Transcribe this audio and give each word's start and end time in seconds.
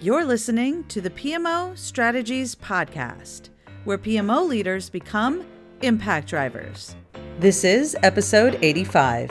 You're 0.00 0.24
listening 0.24 0.84
to 0.84 1.00
the 1.00 1.10
PMO 1.10 1.76
Strategies 1.76 2.54
Podcast, 2.54 3.48
where 3.82 3.98
PMO 3.98 4.46
leaders 4.48 4.88
become 4.88 5.44
impact 5.82 6.28
drivers. 6.28 6.94
This 7.40 7.64
is 7.64 7.96
episode 8.04 8.60
85. 8.62 9.28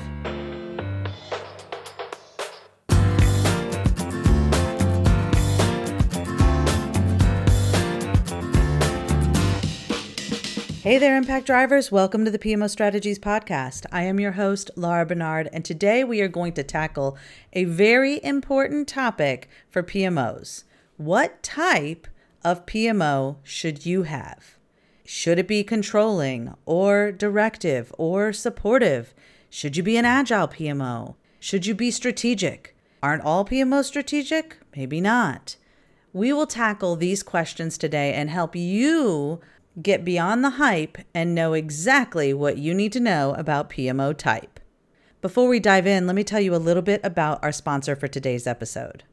Hey 10.88 11.00
there, 11.00 11.18
Impact 11.18 11.46
Drivers. 11.46 11.92
Welcome 11.92 12.24
to 12.24 12.32
the 12.32 12.40
PMO 12.40 12.70
Strategies 12.70 13.20
Podcast. 13.20 13.86
I 13.92 14.04
am 14.04 14.22
your 14.22 14.32
host, 14.32 14.72
Laura 14.78 15.06
Barnard, 15.06 15.50
and 15.52 15.66
today 15.66 16.06
we 16.06 16.22
are 16.22 16.30
going 16.30 16.54
to 16.54 16.64
tackle 16.64 17.18
a 17.52 17.66
very 17.66 18.24
important 18.24 18.88
topic 18.88 19.50
for 19.70 19.84
PMOs. 19.84 20.64
What 20.96 21.44
type 21.44 22.08
of 22.42 22.66
PMO 22.66 23.36
should 23.44 23.86
you 23.86 24.04
have? 24.04 24.56
Should 25.04 25.40
it 25.40 25.48
be 25.50 25.62
controlling 25.62 26.56
or 26.66 27.12
directive 27.12 27.94
or 27.98 28.32
supportive? 28.32 29.14
Should 29.50 29.76
you 29.76 29.84
be 29.84 29.98
an 29.98 30.06
agile 30.06 30.48
PMO? 30.48 31.16
Should 31.38 31.66
you 31.66 31.76
be 31.76 31.92
strategic? 31.92 32.78
Aren't 33.04 33.26
all 33.26 33.44
PMOs 33.44 33.84
strategic? 33.84 34.60
Maybe 34.74 35.02
not. 35.02 35.58
We 36.14 36.32
will 36.32 36.48
tackle 36.48 36.96
these 36.96 37.24
questions 37.24 37.78
today 37.78 38.14
and 38.14 38.30
help 38.30 38.56
you 38.56 39.42
Get 39.80 40.04
beyond 40.04 40.44
the 40.44 40.52
hype 40.52 40.98
and 41.14 41.36
know 41.36 41.54
exactly 41.54 42.34
what 42.34 42.58
you 42.58 42.74
need 42.74 42.92
to 42.94 43.00
know 43.00 43.36
about 43.36 43.70
PMO 43.70 44.18
type. 44.18 44.60
Before 45.22 45.48
we 45.48 45.60
dive 45.60 45.86
in, 45.86 46.08
let 46.08 46.16
me 46.16 46.24
tell 46.24 46.40
you 46.40 46.56
a 46.56 46.58
little 46.58 46.82
bit 46.82 47.00
about 47.04 47.44
our 47.44 47.52
sponsor 47.52 47.96
for 47.96 48.08
today's 48.08 48.48
episode. 48.48 49.04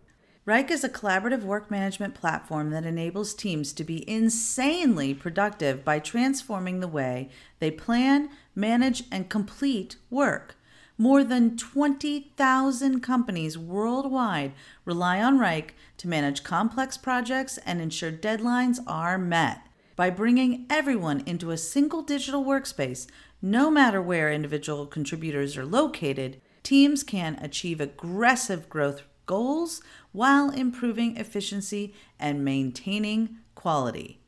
Wrike 0.46 0.70
is 0.70 0.82
a 0.82 0.88
collaborative 0.88 1.42
work 1.42 1.70
management 1.70 2.14
platform 2.14 2.70
that 2.70 2.86
enables 2.86 3.34
teams 3.34 3.74
to 3.74 3.84
be 3.84 4.08
insanely 4.08 5.12
productive 5.12 5.84
by 5.84 5.98
transforming 5.98 6.80
the 6.80 6.88
way 6.88 7.28
they 7.58 7.70
plan, 7.70 8.30
manage, 8.54 9.04
and 9.12 9.28
complete 9.28 9.96
work. 10.08 10.56
More 10.96 11.24
than 11.24 11.58
20,000 11.58 13.00
companies 13.00 13.58
worldwide 13.58 14.52
rely 14.86 15.20
on 15.20 15.38
Wrike 15.38 15.70
to 15.98 16.08
manage 16.08 16.42
complex 16.42 16.96
projects 16.96 17.58
and 17.66 17.82
ensure 17.82 18.12
deadlines 18.12 18.78
are 18.86 19.18
met. 19.18 19.63
By 19.96 20.10
bringing 20.10 20.66
everyone 20.68 21.22
into 21.24 21.50
a 21.50 21.56
single 21.56 22.02
digital 22.02 22.44
workspace, 22.44 23.06
no 23.40 23.70
matter 23.70 24.02
where 24.02 24.32
individual 24.32 24.86
contributors 24.86 25.56
are 25.56 25.64
located, 25.64 26.40
teams 26.64 27.04
can 27.04 27.36
achieve 27.40 27.80
aggressive 27.80 28.68
growth 28.68 29.02
goals 29.26 29.82
while 30.12 30.50
improving 30.50 31.16
efficiency 31.16 31.94
and 32.18 32.44
maintaining 32.44 33.36
quality. 33.54 34.20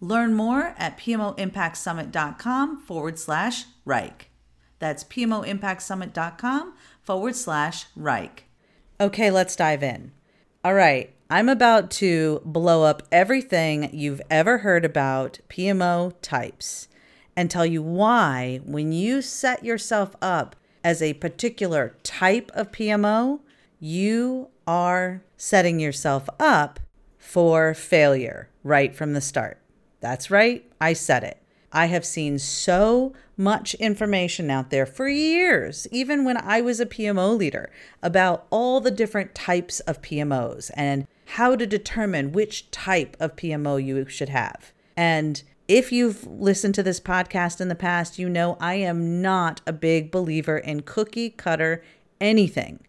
Learn 0.00 0.32
more 0.32 0.74
at 0.78 0.98
PMOImpactSummit.com 0.98 2.78
forward 2.78 3.18
slash 3.18 3.64
Wrike. 3.86 4.28
That's 4.78 5.04
PMOImpactSummit.com 5.04 6.74
forward 7.02 7.36
slash 7.36 7.86
Wrike. 7.98 8.40
Okay, 8.98 9.30
let's 9.30 9.56
dive 9.56 9.82
in. 9.82 10.12
All 10.64 10.74
right, 10.74 11.14
I'm 11.32 11.48
about 11.48 11.92
to 11.92 12.42
blow 12.44 12.82
up 12.82 13.04
everything 13.12 13.88
you've 13.92 14.20
ever 14.28 14.58
heard 14.58 14.84
about 14.84 15.38
PMO 15.48 16.12
types 16.22 16.88
and 17.36 17.48
tell 17.48 17.64
you 17.64 17.84
why, 17.84 18.58
when 18.64 18.90
you 18.90 19.22
set 19.22 19.64
yourself 19.64 20.16
up 20.20 20.56
as 20.82 21.00
a 21.00 21.14
particular 21.14 21.94
type 22.02 22.50
of 22.52 22.72
PMO, 22.72 23.38
you 23.78 24.48
are 24.66 25.22
setting 25.36 25.78
yourself 25.78 26.28
up 26.40 26.80
for 27.16 27.74
failure 27.74 28.48
right 28.64 28.92
from 28.92 29.12
the 29.12 29.20
start. 29.20 29.58
That's 30.00 30.32
right, 30.32 30.64
I 30.80 30.94
said 30.94 31.22
it. 31.22 31.40
I 31.72 31.86
have 31.86 32.04
seen 32.04 32.40
so 32.40 33.12
much 33.36 33.74
information 33.74 34.50
out 34.50 34.70
there 34.70 34.84
for 34.84 35.08
years, 35.08 35.86
even 35.92 36.24
when 36.24 36.38
I 36.38 36.60
was 36.60 36.80
a 36.80 36.86
PMO 36.86 37.38
leader, 37.38 37.70
about 38.02 38.48
all 38.50 38.80
the 38.80 38.90
different 38.90 39.36
types 39.36 39.78
of 39.80 40.02
PMOs 40.02 40.72
and 40.74 41.06
how 41.30 41.54
to 41.54 41.66
determine 41.66 42.32
which 42.32 42.70
type 42.70 43.16
of 43.20 43.36
PMO 43.36 43.82
you 43.82 44.08
should 44.08 44.30
have. 44.30 44.72
And 44.96 45.42
if 45.68 45.92
you've 45.92 46.26
listened 46.26 46.74
to 46.74 46.82
this 46.82 46.98
podcast 46.98 47.60
in 47.60 47.68
the 47.68 47.76
past, 47.76 48.18
you 48.18 48.28
know 48.28 48.56
I 48.60 48.74
am 48.74 49.22
not 49.22 49.60
a 49.64 49.72
big 49.72 50.10
believer 50.10 50.58
in 50.58 50.82
cookie 50.82 51.30
cutter 51.30 51.84
anything. 52.20 52.80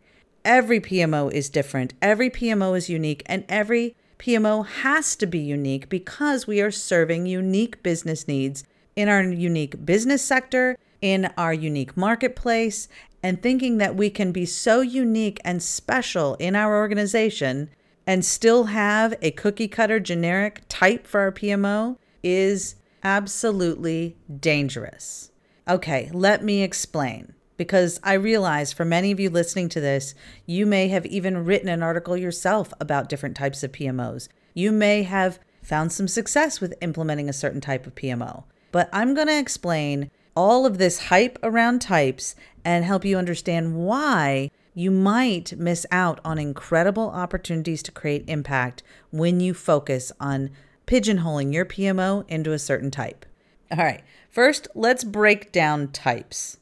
Every 0.44 0.80
PMO 0.80 1.32
is 1.32 1.50
different, 1.50 1.94
every 2.02 2.32
PMO 2.32 2.76
is 2.76 2.90
unique, 2.90 3.22
and 3.28 3.46
every 3.48 3.96
PMO 4.18 4.66
has 4.66 5.16
to 5.18 5.28
be 5.28 5.38
unique 5.38 5.88
because 5.88 6.48
we 6.48 6.62
are 6.62 6.72
serving 6.72 7.28
unique 7.28 7.84
business 7.84 8.28
needs 8.28 8.64
in 8.96 9.08
our 9.08 9.22
unique 9.22 9.86
business 9.86 10.26
sector, 10.26 10.80
in 11.00 11.32
our 11.38 11.54
unique 11.54 11.96
marketplace, 11.96 12.88
and 13.22 13.42
thinking 13.42 13.78
that 13.78 13.96
we 13.96 14.10
can 14.10 14.32
be 14.32 14.48
so 14.48 14.82
unique 14.82 15.40
and 15.46 15.62
special 15.62 16.34
in 16.36 16.56
our 16.56 16.76
organization 16.76 17.70
and 18.06 18.26
still 18.26 18.66
have 18.66 19.14
a 19.22 19.32
cookie 19.32 19.68
cutter 19.68 20.00
generic 20.00 20.62
type 20.70 21.08
for 21.08 21.22
our 21.22 21.32
PMO 21.32 21.98
is 22.24 22.76
absolutely 23.04 24.18
dangerous. 24.40 25.32
Okay, 25.68 26.10
let 26.14 26.44
me 26.44 26.64
explain. 26.64 27.34
Because 27.58 28.00
I 28.04 28.14
realize 28.14 28.74
for 28.74 28.86
many 28.86 29.12
of 29.12 29.20
you 29.20 29.30
listening 29.30 29.70
to 29.70 29.80
this, 29.80 30.16
you 30.48 30.66
may 30.66 30.88
have 30.88 31.06
even 31.06 31.46
written 31.46 31.70
an 31.70 31.84
article 31.84 32.18
yourself 32.18 32.74
about 32.80 33.08
different 33.08 33.38
types 33.38 33.64
of 33.64 33.72
PMOs. 33.72 34.28
You 34.56 34.72
may 34.72 35.04
have 35.04 35.40
found 35.62 35.92
some 35.92 36.08
success 36.08 36.60
with 36.60 36.74
implementing 36.82 37.30
a 37.30 37.34
certain 37.34 37.62
type 37.62 37.86
of 37.86 37.94
PMO. 37.94 38.46
But 38.72 38.90
I'm 38.92 39.14
going 39.14 39.28
to 39.28 39.38
explain 39.38 40.10
all 40.36 40.66
of 40.66 40.78
this 40.78 41.08
hype 41.08 41.38
around 41.44 41.82
types 41.82 42.36
and 42.66 42.84
help 42.84 43.06
you 43.06 43.18
understand 43.18 43.76
why 43.76 44.50
you 44.74 44.92
might 44.92 45.58
miss 45.58 45.86
out 45.92 46.20
on 46.24 46.38
incredible 46.38 47.10
opportunities 47.10 47.84
to 47.84 47.92
create 47.92 48.24
impact 48.28 48.84
when 49.10 49.40
you 49.40 49.54
focus 49.54 50.12
on 50.20 50.52
pigeonholing 50.88 51.54
your 51.54 51.66
PMO 51.66 52.26
into 52.28 52.54
a 52.54 52.60
certain 52.60 52.92
type. 52.92 53.26
All 53.72 53.84
right, 53.84 54.04
first, 54.30 54.68
let's 54.76 55.04
break 55.04 55.52
down 55.52 55.90
types. 55.90 56.58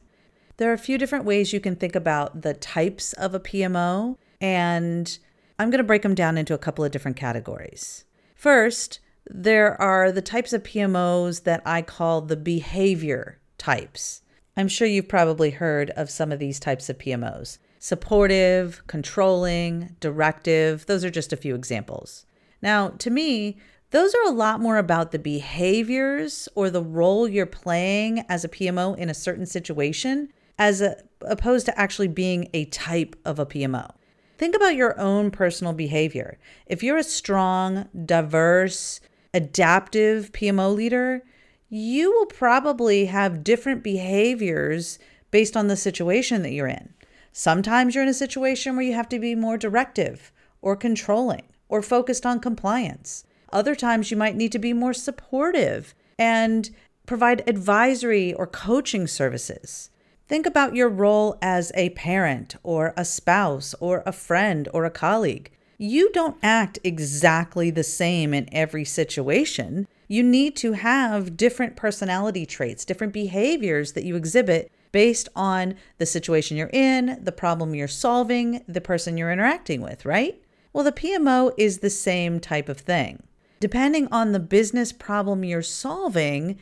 There 0.57 0.69
are 0.69 0.73
a 0.73 0.77
few 0.77 0.97
different 0.97 1.25
ways 1.25 1.53
you 1.53 1.59
can 1.59 1.75
think 1.75 1.95
about 1.95 2.41
the 2.41 2.53
types 2.53 3.13
of 3.13 3.33
a 3.33 3.39
PMO, 3.39 4.17
and 4.41 5.17
I'm 5.57 5.69
going 5.69 5.79
to 5.79 5.83
break 5.83 6.01
them 6.01 6.15
down 6.15 6.37
into 6.37 6.53
a 6.53 6.59
couple 6.59 6.83
of 6.83 6.91
different 6.91 7.17
categories. 7.17 8.05
First, 8.35 8.99
there 9.25 9.79
are 9.79 10.11
the 10.11 10.21
types 10.21 10.53
of 10.53 10.63
PMOs 10.63 11.43
that 11.43 11.61
I 11.65 11.81
call 11.81 12.21
the 12.21 12.37
behavior 12.37 13.39
types. 13.57 14.21
I'm 14.57 14.67
sure 14.67 14.87
you've 14.87 15.07
probably 15.07 15.51
heard 15.51 15.91
of 15.91 16.09
some 16.09 16.31
of 16.31 16.39
these 16.39 16.59
types 16.59 16.89
of 16.89 16.97
PMOs 16.97 17.57
supportive, 17.79 18.83
controlling, 18.87 19.95
directive. 19.99 20.85
Those 20.85 21.03
are 21.03 21.09
just 21.09 21.33
a 21.33 21.37
few 21.37 21.55
examples. 21.55 22.25
Now, 22.61 22.89
to 22.89 23.09
me, 23.09 23.57
those 23.91 24.13
are 24.13 24.27
a 24.27 24.35
lot 24.35 24.59
more 24.59 24.77
about 24.77 25.11
the 25.11 25.19
behaviors 25.19 26.47
or 26.53 26.69
the 26.69 26.83
role 26.83 27.27
you're 27.27 27.45
playing 27.45 28.23
as 28.29 28.43
a 28.43 28.49
PMO 28.49 28.95
in 28.97 29.09
a 29.09 29.15
certain 29.15 29.45
situation 29.45 30.31
as 30.59 30.81
a, 30.81 30.97
opposed 31.21 31.65
to 31.65 31.79
actually 31.79 32.09
being 32.09 32.49
a 32.53 32.65
type 32.65 33.15
of 33.25 33.39
a 33.39 33.45
PMO. 33.45 33.89
Think 34.37 34.55
about 34.55 34.75
your 34.75 34.99
own 34.99 35.31
personal 35.31 35.73
behavior. 35.73 36.37
If 36.67 36.83
you're 36.83 36.97
a 36.97 37.03
strong, 37.03 37.89
diverse, 38.05 38.99
adaptive 39.33 40.31
PMO 40.33 40.75
leader, 40.75 41.23
you 41.69 42.11
will 42.11 42.25
probably 42.25 43.05
have 43.05 43.43
different 43.43 43.83
behaviors 43.83 44.99
based 45.31 45.57
on 45.57 45.67
the 45.67 45.75
situation 45.75 46.41
that 46.43 46.51
you're 46.51 46.67
in. 46.67 46.93
Sometimes 47.39 47.95
you're 47.95 48.03
in 48.03 48.09
a 48.09 48.13
situation 48.13 48.75
where 48.75 48.83
you 48.83 48.93
have 48.95 49.07
to 49.07 49.17
be 49.17 49.33
more 49.33 49.57
directive 49.57 50.33
or 50.61 50.75
controlling 50.75 51.43
or 51.69 51.81
focused 51.81 52.25
on 52.25 52.41
compliance. 52.41 53.23
Other 53.53 53.75
times 53.75 54.11
you 54.11 54.17
might 54.17 54.35
need 54.35 54.51
to 54.51 54.59
be 54.59 54.73
more 54.73 54.93
supportive 54.93 55.95
and 56.17 56.69
provide 57.05 57.47
advisory 57.47 58.33
or 58.33 58.45
coaching 58.45 59.07
services. 59.07 59.89
Think 60.27 60.45
about 60.45 60.75
your 60.75 60.89
role 60.89 61.37
as 61.41 61.71
a 61.75 61.91
parent 61.91 62.57
or 62.61 62.93
a 62.97 63.05
spouse 63.05 63.73
or 63.79 64.03
a 64.05 64.11
friend 64.11 64.67
or 64.73 64.83
a 64.83 64.91
colleague. 64.91 65.49
You 65.77 66.11
don't 66.11 66.35
act 66.43 66.77
exactly 66.83 67.71
the 67.71 67.85
same 67.85 68.33
in 68.33 68.49
every 68.51 68.83
situation. 68.83 69.87
You 70.09 70.23
need 70.23 70.57
to 70.57 70.73
have 70.73 71.37
different 71.37 71.77
personality 71.77 72.45
traits, 72.45 72.83
different 72.83 73.13
behaviors 73.13 73.93
that 73.93 74.03
you 74.03 74.17
exhibit 74.17 74.73
based 74.91 75.29
on 75.35 75.75
the 75.97 76.05
situation 76.05 76.57
you're 76.57 76.69
in, 76.73 77.19
the 77.21 77.31
problem 77.31 77.75
you're 77.75 77.87
solving, 77.87 78.63
the 78.67 78.81
person 78.81 79.17
you're 79.17 79.31
interacting 79.31 79.81
with, 79.81 80.05
right? 80.05 80.41
Well, 80.73 80.83
the 80.83 80.91
PMO 80.91 81.53
is 81.57 81.79
the 81.79 81.89
same 81.89 82.39
type 82.39 82.69
of 82.69 82.79
thing. 82.79 83.23
Depending 83.59 84.07
on 84.11 84.31
the 84.31 84.39
business 84.39 84.91
problem 84.91 85.43
you're 85.43 85.61
solving, 85.61 86.57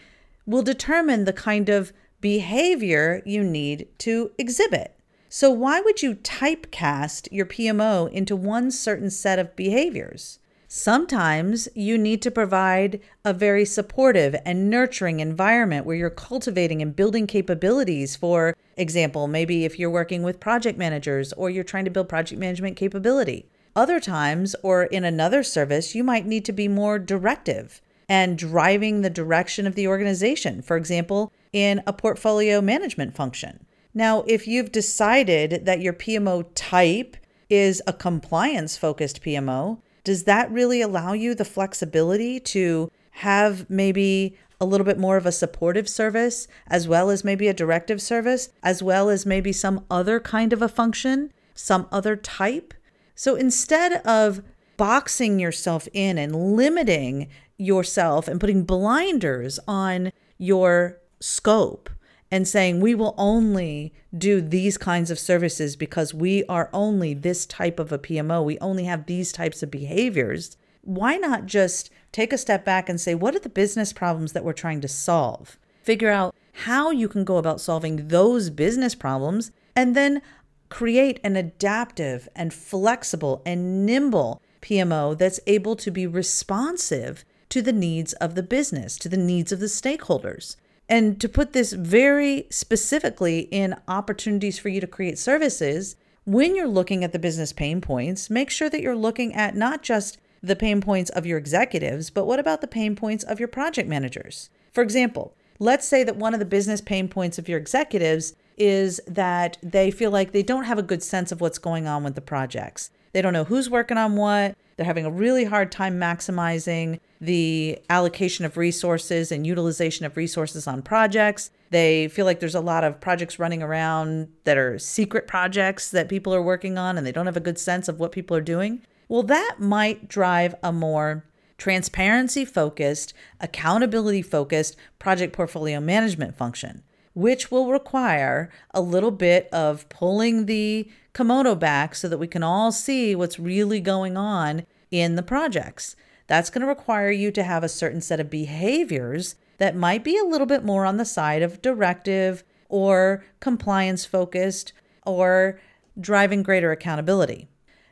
will 0.46 0.64
determine 0.64 1.26
the 1.26 1.34
kind 1.34 1.70
of 1.70 1.94
behavior 2.22 3.22
you 3.26 3.44
need 3.44 3.88
to 4.00 4.32
exhibit. 4.38 4.98
So, 5.30 5.52
why 5.52 5.82
would 5.82 6.02
you 6.02 6.16
typecast 6.16 7.28
your 7.32 7.46
PMO 7.46 8.10
into 8.12 8.36
one 8.36 8.72
certain 8.72 9.10
set 9.10 9.40
of 9.40 9.56
behaviors? 9.56 10.40
Sometimes 10.70 11.70
you 11.76 11.98
need 11.98 12.22
to 12.22 12.30
provide 12.30 13.00
a 13.24 13.34
very 13.34 13.64
supportive 13.64 14.36
and 14.46 14.70
nurturing 14.70 15.22
environment 15.22 15.86
where 15.86 15.96
you're 15.96 16.10
cultivating 16.10 16.82
and 16.82 16.94
building 16.94 17.26
capabilities. 17.26 18.18
For 18.18 18.54
example, 18.76 19.30
maybe 19.30 19.64
if 19.64 19.80
you're 19.80 19.90
working 19.90 20.24
with 20.24 20.42
project 20.42 20.78
managers 20.78 21.32
or 21.34 21.50
you're 21.50 21.64
trying 21.64 21.86
to 21.86 21.92
build 21.92 22.10
project 22.10 22.42
management 22.42 22.76
capability. 22.76 23.50
Other 23.78 24.02
times, 24.02 24.56
or 24.62 24.84
in 24.84 25.06
another 25.06 25.42
service, 25.42 25.96
you 25.96 26.04
might 26.04 26.26
need 26.26 26.44
to 26.46 26.52
be 26.52 26.68
more 26.68 27.00
directive 27.00 27.80
and 28.10 28.38
driving 28.38 29.02
the 29.02 29.10
direction 29.10 29.68
of 29.68 29.76
the 29.76 29.88
organization. 29.88 30.62
For 30.62 30.76
example, 30.76 31.32
in 31.54 31.82
a 31.88 31.94
portfolio 31.94 32.60
management 32.60 33.16
function. 33.16 33.66
Now, 33.94 34.24
if 34.28 34.48
you've 34.48 34.72
decided 34.74 35.66
that 35.66 35.80
your 35.80 35.94
PMO 35.94 36.46
type 36.56 37.16
is 37.50 37.82
a 37.88 37.94
compliance 37.94 38.76
focused 38.76 39.22
PMO, 39.22 39.80
does 40.08 40.24
that 40.24 40.50
really 40.50 40.80
allow 40.80 41.12
you 41.12 41.36
the 41.36 41.44
flexibility 41.44 42.40
to 42.40 42.90
have 43.12 43.70
maybe 43.70 44.38
a 44.62 44.66
little 44.66 44.86
bit 44.86 44.98
more 44.98 45.18
of 45.18 45.26
a 45.26 45.34
supportive 45.34 45.90
service, 45.90 46.48
as 46.68 46.88
well 46.88 47.10
as 47.10 47.26
maybe 47.26 47.50
a 47.50 47.54
directive 47.54 48.02
service, 48.02 48.48
as 48.64 48.82
well 48.82 49.10
as 49.10 49.26
maybe 49.26 49.52
some 49.52 49.84
other 49.92 50.22
kind 50.22 50.54
of 50.54 50.62
a 50.62 50.70
function, 50.70 51.30
some 51.56 51.90
other 51.92 52.16
type? 52.16 52.74
So 53.16 53.36
instead 53.36 54.02
of 54.08 54.42
boxing 54.78 55.42
yourself 55.42 55.90
in 55.92 56.18
and 56.18 56.56
limiting 56.56 57.28
yourself 57.58 58.30
and 58.30 58.40
putting 58.40 58.64
blinders 58.64 59.60
on 59.68 60.14
your 60.38 61.00
scope, 61.20 61.90
and 62.30 62.48
saying 62.48 62.80
we 62.80 62.94
will 62.94 63.16
only 63.18 63.94
do 64.18 64.42
these 64.42 64.78
kinds 64.78 65.10
of 65.10 65.20
services 65.20 65.76
because 65.76 66.14
we 66.14 66.44
are 66.46 66.70
only 66.74 67.14
this 67.14 67.46
type 67.46 67.80
of 67.80 67.92
a 67.92 68.00
PMO, 68.00 68.44
we 68.44 68.60
only 68.60 68.84
have 68.84 69.06
these 69.06 69.32
types 69.32 69.64
of 69.64 69.72
behaviors, 69.72 70.58
why 70.82 71.18
not 71.18 71.46
just 71.46 71.90
take 72.12 72.32
a 72.32 72.38
step 72.38 72.64
back 72.64 72.90
and 72.90 73.00
say, 73.00 73.14
what 73.14 73.36
are 73.36 73.40
the 73.40 73.50
business 73.50 73.92
problems 73.94 74.34
that 74.34 74.44
we're 74.44 74.54
trying 74.54 74.82
to 74.82 74.88
solve? 74.88 75.58
Figure 75.84 76.10
out 76.10 76.34
how 76.64 76.92
you 76.92 77.08
can 77.08 77.24
go 77.24 77.38
about 77.38 77.62
solving 77.62 78.08
those 78.08 78.50
business 78.50 78.96
problems 78.96 79.52
and 79.76 79.96
then 79.96 80.22
create 80.70 81.20
an 81.24 81.36
adaptive 81.36 82.28
and 82.36 82.54
flexible 82.54 83.42
and 83.46 83.86
nimble 83.86 84.42
PMO 84.62 85.18
that's 85.18 85.40
able 85.48 85.76
to 85.76 85.92
be 85.92 86.08
responsive 86.08 87.24
to 87.50 87.62
the 87.62 87.74
needs 87.74 88.14
of 88.14 88.36
the 88.36 88.44
business, 88.44 88.98
to 88.98 89.08
the 89.08 89.18
needs 89.18 89.52
of 89.52 89.60
the 89.60 89.68
stakeholders. 89.68 90.56
And 90.90 91.20
to 91.20 91.28
put 91.28 91.54
this 91.54 91.74
very 91.74 92.48
specifically 92.50 93.42
in 93.52 93.76
opportunities 93.88 94.58
for 94.58 94.70
you 94.70 94.80
to 94.80 94.88
create 94.88 95.20
services, 95.20 95.96
when 96.24 96.56
you're 96.56 96.68
looking 96.68 97.04
at 97.04 97.12
the 97.12 97.20
business 97.20 97.54
pain 97.54 97.82
points, 97.82 98.30
make 98.30 98.50
sure 98.50 98.70
that 98.70 98.82
you're 98.82 98.96
looking 98.96 99.34
at 99.34 99.56
not 99.56 99.82
just 99.82 100.18
the 100.42 100.56
pain 100.56 100.82
points 100.82 101.10
of 101.12 101.26
your 101.26 101.38
executives, 101.38 102.10
but 102.10 102.26
what 102.26 102.40
about 102.40 102.62
the 102.62 102.68
pain 102.68 102.96
points 102.96 103.24
of 103.24 103.40
your 103.40 103.48
project 103.48 103.90
managers? 103.90 104.50
For 104.72 104.82
example, 104.82 105.34
let's 105.60 105.88
say 105.88 106.04
that 106.04 106.16
one 106.16 106.34
of 106.34 106.40
the 106.40 106.46
business 106.46 106.82
pain 106.82 107.08
points 107.08 107.38
of 107.38 107.50
your 107.50 107.58
executives 107.58 108.34
is 108.58 109.00
that 109.08 109.58
they 109.62 109.92
feel 109.92 110.12
like 110.12 110.32
they 110.32 110.44
don't 110.44 110.64
have 110.66 110.78
a 110.78 110.84
good 110.84 111.04
sense 111.04 111.32
of 111.32 111.42
what's 111.42 111.58
going 111.58 111.88
on 111.88 112.04
with 112.04 112.16
the 112.16 112.22
projects. 112.22 112.90
They 113.14 113.22
don't 113.22 113.34
know 113.34 113.44
who's 113.44 113.70
working 113.70 113.98
on 113.98 114.16
what. 114.16 114.56
They're 114.76 114.86
having 114.86 115.06
a 115.06 115.12
really 115.12 115.46
hard 115.46 115.72
time 115.72 116.00
maximizing 116.00 117.00
the 117.20 117.80
allocation 117.90 118.46
of 118.46 118.58
resources 118.58 119.32
and 119.32 119.48
utilization 119.48 120.06
of 120.06 120.18
resources 120.18 120.68
on 120.68 120.82
projects. 120.82 121.50
They 121.70 122.08
feel 122.08 122.26
like 122.26 122.40
there's 122.40 122.56
a 122.56 122.62
lot 122.62 122.84
of 122.84 123.00
projects 123.00 123.40
running 123.40 123.64
around 123.64 124.30
that 124.44 124.58
are 124.58 124.78
secret 124.80 125.28
projects 125.28 125.92
that 125.92 126.10
people 126.10 126.34
are 126.34 126.42
working 126.42 126.78
on 126.78 126.98
and 126.98 127.06
they 127.06 127.12
don't 127.12 127.26
have 127.26 127.38
a 127.38 127.42
good 127.42 127.60
sense 127.60 127.88
of 127.88 128.00
what 128.00 128.12
people 128.12 128.38
are 128.38 128.42
doing. 128.42 128.82
Well, 129.08 129.24
that 129.24 129.56
might 129.60 130.08
drive 130.08 130.56
a 130.62 130.72
more 130.72 131.26
transparency 131.58 132.46
focused, 132.46 133.14
accountability 133.40 134.22
focused 134.22 134.76
project 135.00 135.34
portfolio 135.34 135.80
management 135.80 136.38
function, 136.38 136.84
which 137.14 137.50
will 137.50 137.72
require 137.72 138.52
a 138.72 138.82
little 138.82 139.12
bit 139.12 139.50
of 139.52 139.90
pulling 139.90 140.46
the 140.46 140.90
kimono 141.14 141.56
back 141.56 141.96
so 141.96 142.08
that 142.08 142.20
we 142.20 142.28
can 142.28 142.44
all 142.44 142.72
see 142.72 143.16
what's 143.16 143.40
really 143.40 143.80
going 143.80 144.16
on 144.16 144.66
in 144.92 145.16
the 145.16 145.24
projects. 145.24 145.96
That's 146.28 146.50
going 146.50 146.62
to 146.62 146.68
require 146.68 147.10
you 147.10 147.32
to 147.32 147.44
have 147.44 147.64
a 147.64 147.70
certain 147.70 148.02
set 148.02 148.20
of 148.20 148.30
behaviors 148.30 149.36
that 149.58 149.76
might 149.76 150.04
be 150.04 150.18
a 150.18 150.26
little 150.26 150.48
bit 150.48 150.64
more 150.64 150.86
on 150.86 150.98
the 150.98 151.06
side 151.06 151.42
of 151.42 151.62
directive 151.62 152.44
or 152.70 153.24
compliance 153.40 154.06
focused 154.06 154.74
or 155.06 155.60
driving 156.00 156.44
greater 156.44 156.72
accountability. 156.72 157.48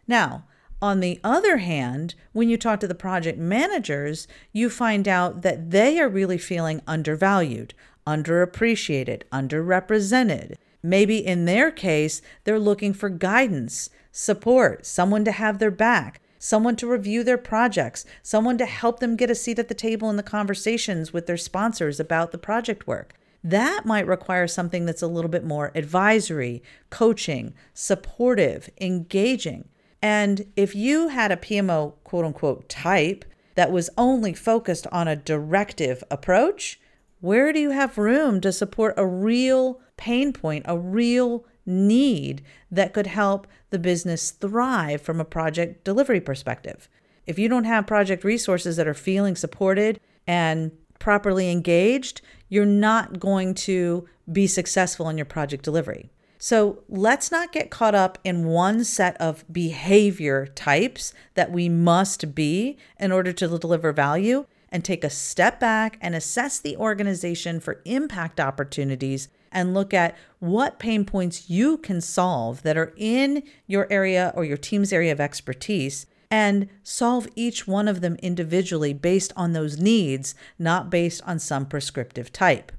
Now, 0.07 0.43
on 0.81 0.99
the 0.99 1.19
other 1.23 1.57
hand, 1.57 2.13
when 2.33 2.49
you 2.49 2.57
talk 2.57 2.79
to 2.81 2.87
the 2.87 2.93
project 2.93 3.39
managers, 3.39 4.27
you 4.51 4.69
find 4.69 5.07
out 5.07 5.41
that 5.41 5.71
they 5.71 5.99
are 5.99 6.09
really 6.09 6.37
feeling 6.37 6.81
undervalued, 6.85 7.73
underappreciated, 8.05 9.23
underrepresented. 9.31 10.55
Maybe 10.83 11.25
in 11.25 11.45
their 11.45 11.71
case, 11.71 12.21
they're 12.43 12.59
looking 12.59 12.93
for 12.93 13.09
guidance, 13.09 13.89
support, 14.11 14.85
someone 14.85 15.25
to 15.25 15.31
have 15.31 15.57
their 15.57 15.71
back, 15.71 16.21
someone 16.45 16.75
to 16.75 16.85
review 16.85 17.23
their 17.23 17.39
projects, 17.39 18.05
someone 18.21 18.55
to 18.55 18.67
help 18.67 18.99
them 18.99 19.15
get 19.15 19.31
a 19.31 19.35
seat 19.35 19.57
at 19.57 19.67
the 19.67 19.73
table 19.73 20.11
in 20.11 20.15
the 20.15 20.21
conversations 20.21 21.11
with 21.11 21.25
their 21.25 21.37
sponsors 21.37 21.99
about 21.99 22.31
the 22.31 22.37
project 22.37 22.85
work. 22.85 23.15
That 23.43 23.83
might 23.83 24.05
require 24.05 24.47
something 24.47 24.85
that's 24.85 25.01
a 25.01 25.07
little 25.07 25.29
bit 25.29 25.43
more 25.43 25.71
advisory, 25.73 26.61
coaching, 26.91 27.55
supportive, 27.73 28.69
engaging. 28.79 29.69
And 30.03 30.45
if 30.55 30.75
you 30.75 31.07
had 31.07 31.31
a 31.31 31.37
PMO 31.37 31.93
quote 32.03 32.25
unquote 32.25 32.69
type 32.69 33.25
that 33.55 33.71
was 33.71 33.89
only 33.97 34.35
focused 34.35 34.85
on 34.91 35.07
a 35.07 35.15
directive 35.15 36.03
approach, 36.11 36.79
where 37.21 37.51
do 37.53 37.59
you 37.59 37.71
have 37.71 37.97
room 37.97 38.39
to 38.41 38.51
support 38.51 38.93
a 38.97 39.07
real 39.07 39.81
pain 39.97 40.31
point, 40.31 40.65
a 40.67 40.77
real 40.77 41.43
need 41.65 42.43
that 42.71 42.93
could 42.93 43.07
help 43.07 43.47
the 43.69 43.79
business 43.79 44.31
thrive 44.31 45.01
from 45.01 45.19
a 45.19 45.25
project 45.25 45.83
delivery 45.83 46.21
perspective. 46.21 46.89
If 47.25 47.39
you 47.39 47.49
don't 47.49 47.63
have 47.63 47.87
project 47.87 48.23
resources 48.23 48.75
that 48.75 48.87
are 48.87 48.93
feeling 48.93 49.35
supported 49.35 49.99
and 50.27 50.71
properly 50.99 51.49
engaged, 51.51 52.21
you're 52.49 52.65
not 52.65 53.19
going 53.19 53.53
to 53.53 54.07
be 54.31 54.47
successful 54.47 55.09
in 55.09 55.17
your 55.17 55.25
project 55.25 55.63
delivery. 55.63 56.09
So 56.37 56.83
let's 56.89 57.31
not 57.31 57.51
get 57.51 57.71
caught 57.71 57.95
up 57.95 58.19
in 58.23 58.45
one 58.45 58.83
set 58.83 59.17
of 59.17 59.43
behavior 59.51 60.47
types 60.47 61.13
that 61.33 61.51
we 61.51 61.69
must 61.69 62.35
be 62.35 62.77
in 62.99 63.11
order 63.11 63.31
to 63.33 63.57
deliver 63.57 63.91
value 63.91 64.45
and 64.69 64.83
take 64.83 65.03
a 65.03 65.09
step 65.09 65.59
back 65.59 65.97
and 66.01 66.13
assess 66.13 66.59
the 66.59 66.75
organization 66.77 67.59
for 67.59 67.81
impact 67.85 68.39
opportunities 68.39 69.29
and 69.55 69.73
look 69.73 69.93
at 69.93 70.15
what 70.39 70.77
pain 70.77 71.05
points 71.05 71.49
you 71.49 71.77
can 71.77 72.01
solve 72.01 72.61
that 72.61 72.77
are 72.77 72.93
in 72.97 73.41
your 73.65 73.87
area 73.89 74.31
or 74.35 74.45
your 74.45 74.57
team's 74.57 74.93
area 74.93 75.11
of 75.11 75.19
expertise 75.19 76.05
and 76.29 76.67
solve 76.83 77.27
each 77.35 77.67
one 77.67 77.87
of 77.87 78.01
them 78.01 78.15
individually 78.17 78.93
based 78.93 79.31
on 79.35 79.53
those 79.53 79.79
needs, 79.79 80.35
not 80.59 80.89
based 80.89 81.21
on 81.25 81.39
some 81.39 81.65
prescriptive 81.65 82.31
type. 82.31 82.71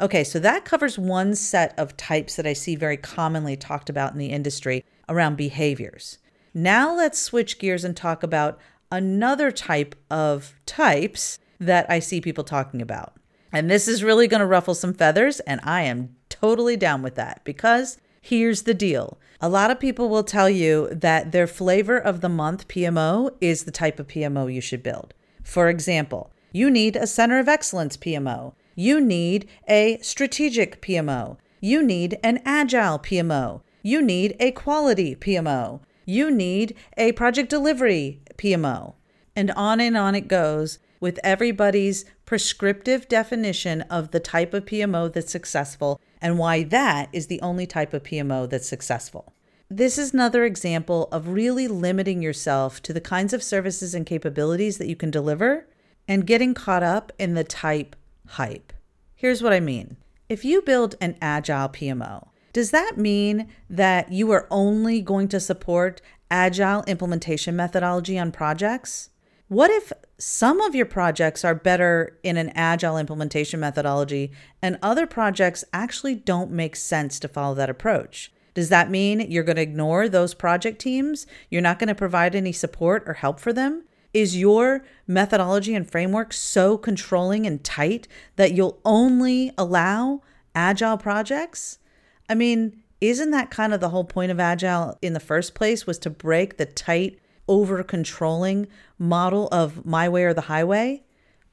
Okay, 0.00 0.24
so 0.24 0.38
that 0.38 0.64
covers 0.64 0.98
one 0.98 1.34
set 1.34 1.78
of 1.78 1.96
types 1.96 2.36
that 2.36 2.46
I 2.46 2.52
see 2.52 2.76
very 2.76 2.96
commonly 2.96 3.56
talked 3.56 3.90
about 3.90 4.12
in 4.12 4.18
the 4.18 4.30
industry 4.30 4.84
around 5.08 5.36
behaviors. 5.36 6.18
Now 6.54 6.94
let's 6.94 7.18
switch 7.18 7.58
gears 7.58 7.84
and 7.84 7.96
talk 7.96 8.22
about 8.22 8.58
another 8.90 9.50
type 9.50 9.94
of 10.10 10.54
types 10.64 11.38
that 11.58 11.86
I 11.90 11.98
see 11.98 12.20
people 12.20 12.44
talking 12.44 12.80
about. 12.80 13.14
And 13.52 13.70
this 13.70 13.88
is 13.88 14.04
really 14.04 14.28
going 14.28 14.40
to 14.40 14.46
ruffle 14.46 14.74
some 14.74 14.94
feathers, 14.94 15.40
and 15.40 15.60
I 15.64 15.82
am 15.82 16.16
totally 16.40 16.76
down 16.76 17.02
with 17.02 17.14
that 17.16 17.42
because 17.44 17.98
here's 18.20 18.62
the 18.62 18.74
deal. 18.74 19.18
A 19.40 19.48
lot 19.48 19.70
of 19.70 19.80
people 19.80 20.08
will 20.08 20.24
tell 20.24 20.50
you 20.50 20.88
that 20.92 21.32
their 21.32 21.46
flavor 21.46 21.98
of 21.98 22.20
the 22.20 22.28
month 22.28 22.68
PMO 22.68 23.34
is 23.40 23.64
the 23.64 23.70
type 23.70 23.98
of 23.98 24.08
PMO 24.08 24.52
you 24.52 24.60
should 24.60 24.82
build. 24.82 25.14
For 25.42 25.68
example, 25.68 26.30
you 26.52 26.70
need 26.70 26.96
a 26.96 27.06
center 27.06 27.38
of 27.38 27.48
excellence 27.48 27.96
PMO. 27.96 28.52
You 28.74 29.00
need 29.00 29.48
a 29.68 29.98
strategic 30.02 30.82
PMO. 30.82 31.38
You 31.60 31.82
need 31.82 32.18
an 32.22 32.40
agile 32.44 32.98
PMO. 32.98 33.62
You 33.82 34.02
need 34.02 34.36
a 34.40 34.50
quality 34.52 35.16
PMO. 35.16 35.80
You 36.04 36.30
need 36.30 36.74
a 36.96 37.12
project 37.12 37.50
delivery 37.50 38.20
PMO. 38.36 38.94
And 39.36 39.50
on 39.52 39.80
and 39.80 39.96
on 39.96 40.14
it 40.14 40.28
goes 40.28 40.78
with 40.98 41.18
everybody's 41.24 42.04
prescriptive 42.26 43.08
definition 43.08 43.82
of 43.82 44.10
the 44.10 44.20
type 44.20 44.52
of 44.52 44.66
PMO 44.66 45.12
that's 45.12 45.32
successful 45.32 46.00
and 46.20 46.38
why 46.38 46.62
that 46.64 47.08
is 47.12 47.26
the 47.26 47.40
only 47.40 47.66
type 47.66 47.92
of 47.94 48.02
PMO 48.02 48.48
that's 48.48 48.68
successful. 48.68 49.32
This 49.68 49.98
is 49.98 50.12
another 50.12 50.44
example 50.44 51.08
of 51.12 51.28
really 51.28 51.68
limiting 51.68 52.22
yourself 52.22 52.82
to 52.82 52.92
the 52.92 53.00
kinds 53.00 53.32
of 53.32 53.42
services 53.42 53.94
and 53.94 54.04
capabilities 54.04 54.78
that 54.78 54.88
you 54.88 54.96
can 54.96 55.10
deliver 55.10 55.68
and 56.08 56.26
getting 56.26 56.54
caught 56.54 56.82
up 56.82 57.12
in 57.18 57.34
the 57.34 57.44
type 57.44 57.94
hype. 58.26 58.72
Here's 59.14 59.42
what 59.42 59.52
I 59.52 59.60
mean. 59.60 59.96
If 60.28 60.44
you 60.44 60.62
build 60.62 60.96
an 61.00 61.16
agile 61.22 61.68
PMO, 61.68 62.28
does 62.52 62.72
that 62.72 62.96
mean 62.96 63.48
that 63.68 64.10
you 64.10 64.30
are 64.32 64.48
only 64.50 65.02
going 65.02 65.28
to 65.28 65.38
support 65.38 66.00
agile 66.30 66.82
implementation 66.88 67.54
methodology 67.54 68.18
on 68.18 68.32
projects? 68.32 69.10
What 69.50 69.72
if 69.72 69.92
some 70.16 70.60
of 70.60 70.76
your 70.76 70.86
projects 70.86 71.44
are 71.44 71.56
better 71.56 72.16
in 72.22 72.36
an 72.36 72.50
agile 72.50 72.96
implementation 72.96 73.58
methodology 73.58 74.30
and 74.62 74.78
other 74.80 75.08
projects 75.08 75.64
actually 75.72 76.14
don't 76.14 76.52
make 76.52 76.76
sense 76.76 77.18
to 77.18 77.26
follow 77.26 77.56
that 77.56 77.68
approach? 77.68 78.32
Does 78.54 78.68
that 78.68 78.92
mean 78.92 79.18
you're 79.28 79.42
going 79.42 79.56
to 79.56 79.62
ignore 79.62 80.08
those 80.08 80.34
project 80.34 80.78
teams? 80.80 81.26
You're 81.50 81.62
not 81.62 81.80
going 81.80 81.88
to 81.88 81.96
provide 81.96 82.36
any 82.36 82.52
support 82.52 83.02
or 83.08 83.14
help 83.14 83.40
for 83.40 83.52
them? 83.52 83.82
Is 84.14 84.36
your 84.36 84.84
methodology 85.08 85.74
and 85.74 85.90
framework 85.90 86.32
so 86.32 86.78
controlling 86.78 87.44
and 87.44 87.64
tight 87.64 88.06
that 88.36 88.52
you'll 88.52 88.78
only 88.84 89.50
allow 89.58 90.22
agile 90.54 90.96
projects? 90.96 91.80
I 92.28 92.36
mean, 92.36 92.84
isn't 93.00 93.32
that 93.32 93.50
kind 93.50 93.74
of 93.74 93.80
the 93.80 93.88
whole 93.88 94.04
point 94.04 94.30
of 94.30 94.38
agile 94.38 94.96
in 95.02 95.12
the 95.12 95.18
first 95.18 95.56
place 95.56 95.88
was 95.88 95.98
to 95.98 96.10
break 96.10 96.56
the 96.56 96.66
tight 96.66 97.18
over 97.50 97.82
controlling 97.82 98.68
model 98.98 99.48
of 99.50 99.84
my 99.84 100.08
way 100.08 100.24
or 100.24 100.32
the 100.32 100.42
highway? 100.42 101.02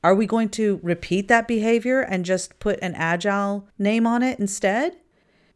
Are 0.03 0.15
we 0.15 0.27
going 0.27 0.49
to 0.49 0.79
repeat 0.83 1.27
that 1.27 1.47
behavior 1.47 2.01
and 2.01 2.23
just 2.23 2.59
put 2.59 2.79
an 2.81 2.93
agile 2.95 3.67
name 3.79 4.05
on 4.05 4.21
it 4.21 4.39
instead? 4.39 4.95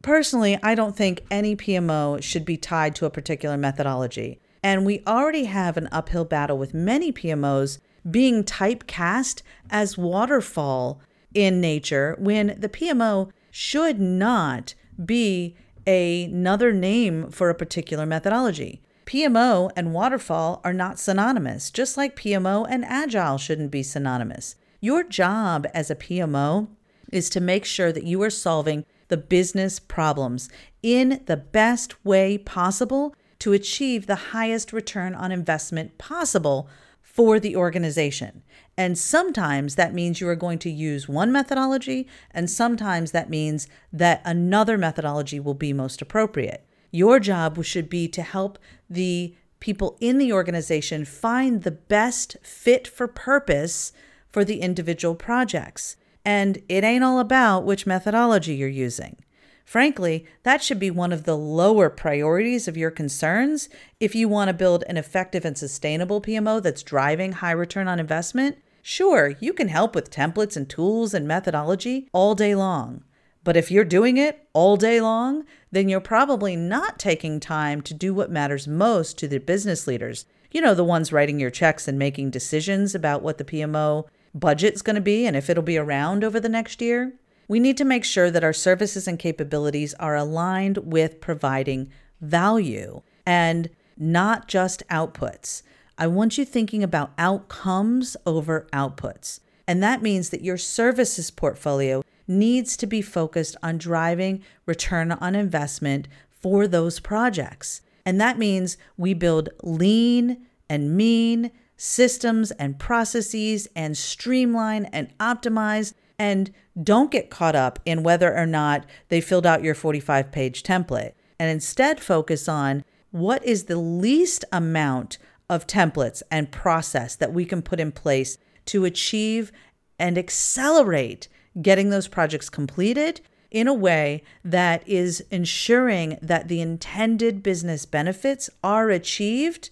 Personally, 0.02 0.58
I 0.62 0.74
don't 0.74 0.96
think 0.96 1.22
any 1.30 1.54
PMO 1.54 2.20
should 2.20 2.44
be 2.44 2.56
tied 2.56 2.96
to 2.96 3.06
a 3.06 3.10
particular 3.10 3.56
methodology. 3.56 4.40
And 4.62 4.84
we 4.84 5.02
already 5.06 5.44
have 5.44 5.76
an 5.76 5.88
uphill 5.92 6.24
battle 6.24 6.58
with 6.58 6.74
many 6.74 7.12
PMOs 7.12 7.78
being 8.10 8.42
typecast 8.42 9.42
as 9.70 9.96
waterfall 9.96 11.00
in 11.34 11.60
nature 11.60 12.16
when 12.18 12.56
the 12.58 12.68
PMO 12.68 13.30
should 13.52 14.00
not 14.00 14.74
be 15.04 15.56
another 15.86 16.72
name 16.72 17.30
for 17.30 17.48
a 17.48 17.54
particular 17.54 18.06
methodology. 18.06 18.81
PMO 19.06 19.70
and 19.76 19.92
waterfall 19.92 20.60
are 20.64 20.72
not 20.72 20.98
synonymous, 20.98 21.70
just 21.70 21.96
like 21.96 22.16
PMO 22.16 22.66
and 22.68 22.84
agile 22.84 23.38
shouldn't 23.38 23.70
be 23.70 23.82
synonymous. 23.82 24.56
Your 24.80 25.02
job 25.02 25.66
as 25.74 25.90
a 25.90 25.96
PMO 25.96 26.68
is 27.12 27.28
to 27.30 27.40
make 27.40 27.64
sure 27.64 27.92
that 27.92 28.04
you 28.04 28.22
are 28.22 28.30
solving 28.30 28.84
the 29.08 29.16
business 29.16 29.78
problems 29.78 30.48
in 30.82 31.22
the 31.26 31.36
best 31.36 32.04
way 32.04 32.38
possible 32.38 33.14
to 33.38 33.52
achieve 33.52 34.06
the 34.06 34.32
highest 34.32 34.72
return 34.72 35.14
on 35.14 35.32
investment 35.32 35.98
possible 35.98 36.68
for 37.00 37.38
the 37.38 37.54
organization. 37.54 38.42
And 38.76 38.96
sometimes 38.96 39.74
that 39.74 39.92
means 39.92 40.20
you 40.20 40.28
are 40.28 40.36
going 40.36 40.58
to 40.60 40.70
use 40.70 41.08
one 41.08 41.30
methodology, 41.30 42.08
and 42.30 42.48
sometimes 42.48 43.10
that 43.10 43.28
means 43.28 43.68
that 43.92 44.22
another 44.24 44.78
methodology 44.78 45.38
will 45.38 45.54
be 45.54 45.72
most 45.72 46.00
appropriate. 46.00 46.66
Your 46.92 47.18
job 47.18 47.64
should 47.64 47.88
be 47.88 48.06
to 48.08 48.22
help 48.22 48.58
the 48.88 49.34
people 49.58 49.96
in 50.00 50.18
the 50.18 50.32
organization 50.32 51.04
find 51.04 51.62
the 51.62 51.70
best 51.70 52.36
fit 52.42 52.86
for 52.86 53.08
purpose 53.08 53.92
for 54.28 54.44
the 54.44 54.60
individual 54.60 55.14
projects. 55.14 55.96
And 56.24 56.62
it 56.68 56.84
ain't 56.84 57.02
all 57.02 57.18
about 57.18 57.64
which 57.64 57.86
methodology 57.86 58.54
you're 58.54 58.68
using. 58.68 59.16
Frankly, 59.64 60.26
that 60.42 60.62
should 60.62 60.78
be 60.78 60.90
one 60.90 61.12
of 61.12 61.24
the 61.24 61.36
lower 61.36 61.88
priorities 61.88 62.68
of 62.68 62.76
your 62.76 62.90
concerns 62.90 63.68
if 64.00 64.14
you 64.14 64.28
want 64.28 64.48
to 64.48 64.54
build 64.54 64.84
an 64.86 64.96
effective 64.96 65.44
and 65.44 65.56
sustainable 65.56 66.20
PMO 66.20 66.62
that's 66.62 66.82
driving 66.82 67.32
high 67.32 67.52
return 67.52 67.88
on 67.88 67.98
investment. 67.98 68.58
Sure, 68.82 69.34
you 69.40 69.52
can 69.52 69.68
help 69.68 69.94
with 69.94 70.10
templates 70.10 70.56
and 70.56 70.68
tools 70.68 71.14
and 71.14 71.26
methodology 71.26 72.08
all 72.12 72.34
day 72.34 72.54
long. 72.54 73.04
But 73.44 73.56
if 73.56 73.70
you're 73.70 73.84
doing 73.84 74.16
it 74.16 74.46
all 74.52 74.76
day 74.76 75.00
long, 75.00 75.44
then 75.70 75.88
you're 75.88 76.00
probably 76.00 76.54
not 76.54 76.98
taking 76.98 77.40
time 77.40 77.80
to 77.82 77.94
do 77.94 78.14
what 78.14 78.30
matters 78.30 78.68
most 78.68 79.18
to 79.18 79.28
the 79.28 79.38
business 79.38 79.86
leaders. 79.86 80.26
You 80.52 80.60
know, 80.60 80.74
the 80.74 80.84
ones 80.84 81.12
writing 81.12 81.40
your 81.40 81.50
checks 81.50 81.88
and 81.88 81.98
making 81.98 82.30
decisions 82.30 82.94
about 82.94 83.22
what 83.22 83.38
the 83.38 83.44
PMO 83.44 84.06
budget's 84.34 84.82
going 84.82 84.96
to 84.96 85.02
be 85.02 85.26
and 85.26 85.36
if 85.36 85.50
it'll 85.50 85.62
be 85.62 85.78
around 85.78 86.22
over 86.24 86.38
the 86.38 86.48
next 86.48 86.80
year. 86.80 87.14
We 87.48 87.58
need 87.58 87.76
to 87.78 87.84
make 87.84 88.04
sure 88.04 88.30
that 88.30 88.44
our 88.44 88.52
services 88.52 89.08
and 89.08 89.18
capabilities 89.18 89.94
are 89.94 90.16
aligned 90.16 90.78
with 90.78 91.20
providing 91.20 91.90
value 92.20 93.02
and 93.26 93.68
not 93.96 94.48
just 94.48 94.86
outputs. 94.88 95.62
I 95.98 96.06
want 96.06 96.38
you 96.38 96.44
thinking 96.44 96.82
about 96.82 97.12
outcomes 97.18 98.16
over 98.24 98.66
outputs. 98.72 99.40
And 99.66 99.82
that 99.82 100.02
means 100.02 100.30
that 100.30 100.42
your 100.42 100.56
services 100.56 101.30
portfolio 101.30 102.02
needs 102.26 102.76
to 102.78 102.86
be 102.86 103.02
focused 103.02 103.56
on 103.62 103.78
driving 103.78 104.42
return 104.66 105.12
on 105.12 105.34
investment 105.34 106.08
for 106.30 106.66
those 106.66 107.00
projects. 107.00 107.80
And 108.04 108.20
that 108.20 108.38
means 108.38 108.76
we 108.96 109.14
build 109.14 109.48
lean 109.62 110.46
and 110.68 110.96
mean 110.96 111.50
systems 111.76 112.50
and 112.52 112.78
processes 112.78 113.68
and 113.74 113.96
streamline 113.96 114.84
and 114.86 115.16
optimize 115.18 115.94
and 116.18 116.52
don't 116.80 117.10
get 117.10 117.30
caught 117.30 117.56
up 117.56 117.80
in 117.84 118.02
whether 118.02 118.36
or 118.36 118.46
not 118.46 118.86
they 119.08 119.20
filled 119.20 119.46
out 119.46 119.62
your 119.62 119.74
45 119.74 120.30
page 120.30 120.62
template 120.62 121.12
and 121.38 121.50
instead 121.50 122.00
focus 122.00 122.48
on 122.48 122.84
what 123.10 123.44
is 123.44 123.64
the 123.64 123.78
least 123.78 124.44
amount 124.52 125.18
of 125.50 125.66
templates 125.66 126.22
and 126.30 126.52
process 126.52 127.16
that 127.16 127.32
we 127.32 127.44
can 127.44 127.62
put 127.62 127.80
in 127.80 127.92
place 127.92 128.38
to 128.64 128.84
achieve 128.84 129.52
and 129.98 130.16
accelerate 130.16 131.28
getting 131.60 131.90
those 131.90 132.08
projects 132.08 132.48
completed 132.48 133.20
in 133.50 133.68
a 133.68 133.74
way 133.74 134.22
that 134.42 134.86
is 134.88 135.22
ensuring 135.30 136.18
that 136.22 136.48
the 136.48 136.60
intended 136.60 137.42
business 137.42 137.84
benefits 137.84 138.48
are 138.64 138.88
achieved 138.88 139.70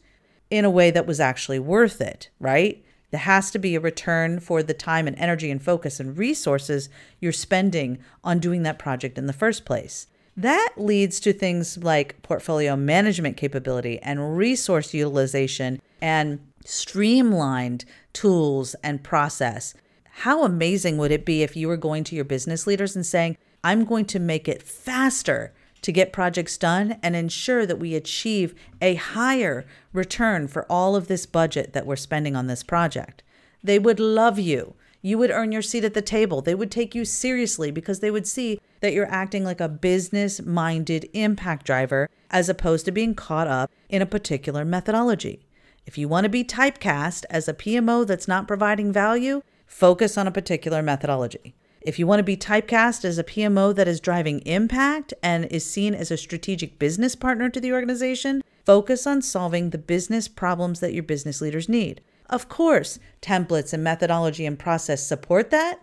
in 0.50 0.64
a 0.64 0.70
way 0.70 0.90
that 0.90 1.06
was 1.06 1.20
actually 1.20 1.58
worth 1.58 2.00
it, 2.00 2.28
right? 2.38 2.84
There 3.10 3.20
has 3.20 3.50
to 3.52 3.58
be 3.58 3.74
a 3.74 3.80
return 3.80 4.38
for 4.38 4.62
the 4.62 4.74
time 4.74 5.06
and 5.06 5.18
energy 5.18 5.50
and 5.50 5.62
focus 5.62 5.98
and 5.98 6.16
resources 6.16 6.88
you're 7.20 7.32
spending 7.32 7.98
on 8.22 8.38
doing 8.38 8.62
that 8.64 8.78
project 8.78 9.16
in 9.16 9.26
the 9.26 9.32
first 9.32 9.64
place. 9.64 10.06
That 10.36 10.74
leads 10.76 11.18
to 11.20 11.32
things 11.32 11.78
like 11.78 12.22
portfolio 12.22 12.76
management 12.76 13.36
capability 13.36 13.98
and 14.00 14.36
resource 14.36 14.94
utilization 14.94 15.80
and 16.00 16.40
streamlined 16.64 17.84
tools 18.12 18.74
and 18.82 19.02
process 19.02 19.74
how 20.10 20.44
amazing 20.44 20.98
would 20.98 21.10
it 21.10 21.24
be 21.24 21.42
if 21.42 21.56
you 21.56 21.68
were 21.68 21.76
going 21.76 22.04
to 22.04 22.16
your 22.16 22.24
business 22.24 22.66
leaders 22.66 22.94
and 22.94 23.06
saying, 23.06 23.36
I'm 23.62 23.84
going 23.84 24.04
to 24.06 24.18
make 24.18 24.48
it 24.48 24.62
faster 24.62 25.52
to 25.82 25.92
get 25.92 26.12
projects 26.12 26.58
done 26.58 26.98
and 27.02 27.16
ensure 27.16 27.64
that 27.64 27.78
we 27.78 27.94
achieve 27.94 28.54
a 28.80 28.94
higher 28.94 29.64
return 29.92 30.46
for 30.48 30.66
all 30.70 30.94
of 30.94 31.08
this 31.08 31.26
budget 31.26 31.72
that 31.72 31.86
we're 31.86 31.96
spending 31.96 32.36
on 32.36 32.46
this 32.46 32.62
project? 32.62 33.22
They 33.62 33.78
would 33.78 34.00
love 34.00 34.38
you. 34.38 34.74
You 35.02 35.16
would 35.16 35.30
earn 35.30 35.52
your 35.52 35.62
seat 35.62 35.84
at 35.84 35.94
the 35.94 36.02
table. 36.02 36.42
They 36.42 36.54
would 36.54 36.70
take 36.70 36.94
you 36.94 37.04
seriously 37.04 37.70
because 37.70 38.00
they 38.00 38.10
would 38.10 38.26
see 38.26 38.60
that 38.80 38.92
you're 38.92 39.10
acting 39.10 39.44
like 39.44 39.60
a 39.60 39.68
business 39.68 40.42
minded 40.42 41.08
impact 41.14 41.64
driver 41.64 42.08
as 42.30 42.48
opposed 42.48 42.84
to 42.84 42.92
being 42.92 43.14
caught 43.14 43.46
up 43.46 43.70
in 43.88 44.02
a 44.02 44.06
particular 44.06 44.64
methodology. 44.64 45.46
If 45.86 45.96
you 45.96 46.08
want 46.08 46.24
to 46.24 46.30
be 46.30 46.44
typecast 46.44 47.24
as 47.30 47.48
a 47.48 47.54
PMO 47.54 48.06
that's 48.06 48.28
not 48.28 48.46
providing 48.46 48.92
value, 48.92 49.42
focus 49.70 50.18
on 50.18 50.26
a 50.26 50.32
particular 50.32 50.82
methodology. 50.82 51.54
If 51.80 51.98
you 51.98 52.06
want 52.06 52.18
to 52.18 52.24
be 52.24 52.36
typecast 52.36 53.04
as 53.04 53.18
a 53.18 53.24
PMO 53.24 53.74
that 53.76 53.88
is 53.88 54.00
driving 54.00 54.40
impact 54.40 55.14
and 55.22 55.46
is 55.46 55.64
seen 55.64 55.94
as 55.94 56.10
a 56.10 56.16
strategic 56.16 56.78
business 56.78 57.14
partner 57.14 57.48
to 57.48 57.60
the 57.60 57.72
organization, 57.72 58.42
focus 58.66 59.06
on 59.06 59.22
solving 59.22 59.70
the 59.70 59.78
business 59.78 60.26
problems 60.26 60.80
that 60.80 60.92
your 60.92 61.04
business 61.04 61.40
leaders 61.40 61.68
need. 61.68 62.02
Of 62.28 62.48
course, 62.48 62.98
templates 63.22 63.72
and 63.72 63.82
methodology 63.82 64.44
and 64.44 64.58
process 64.58 65.06
support 65.06 65.50
that, 65.50 65.80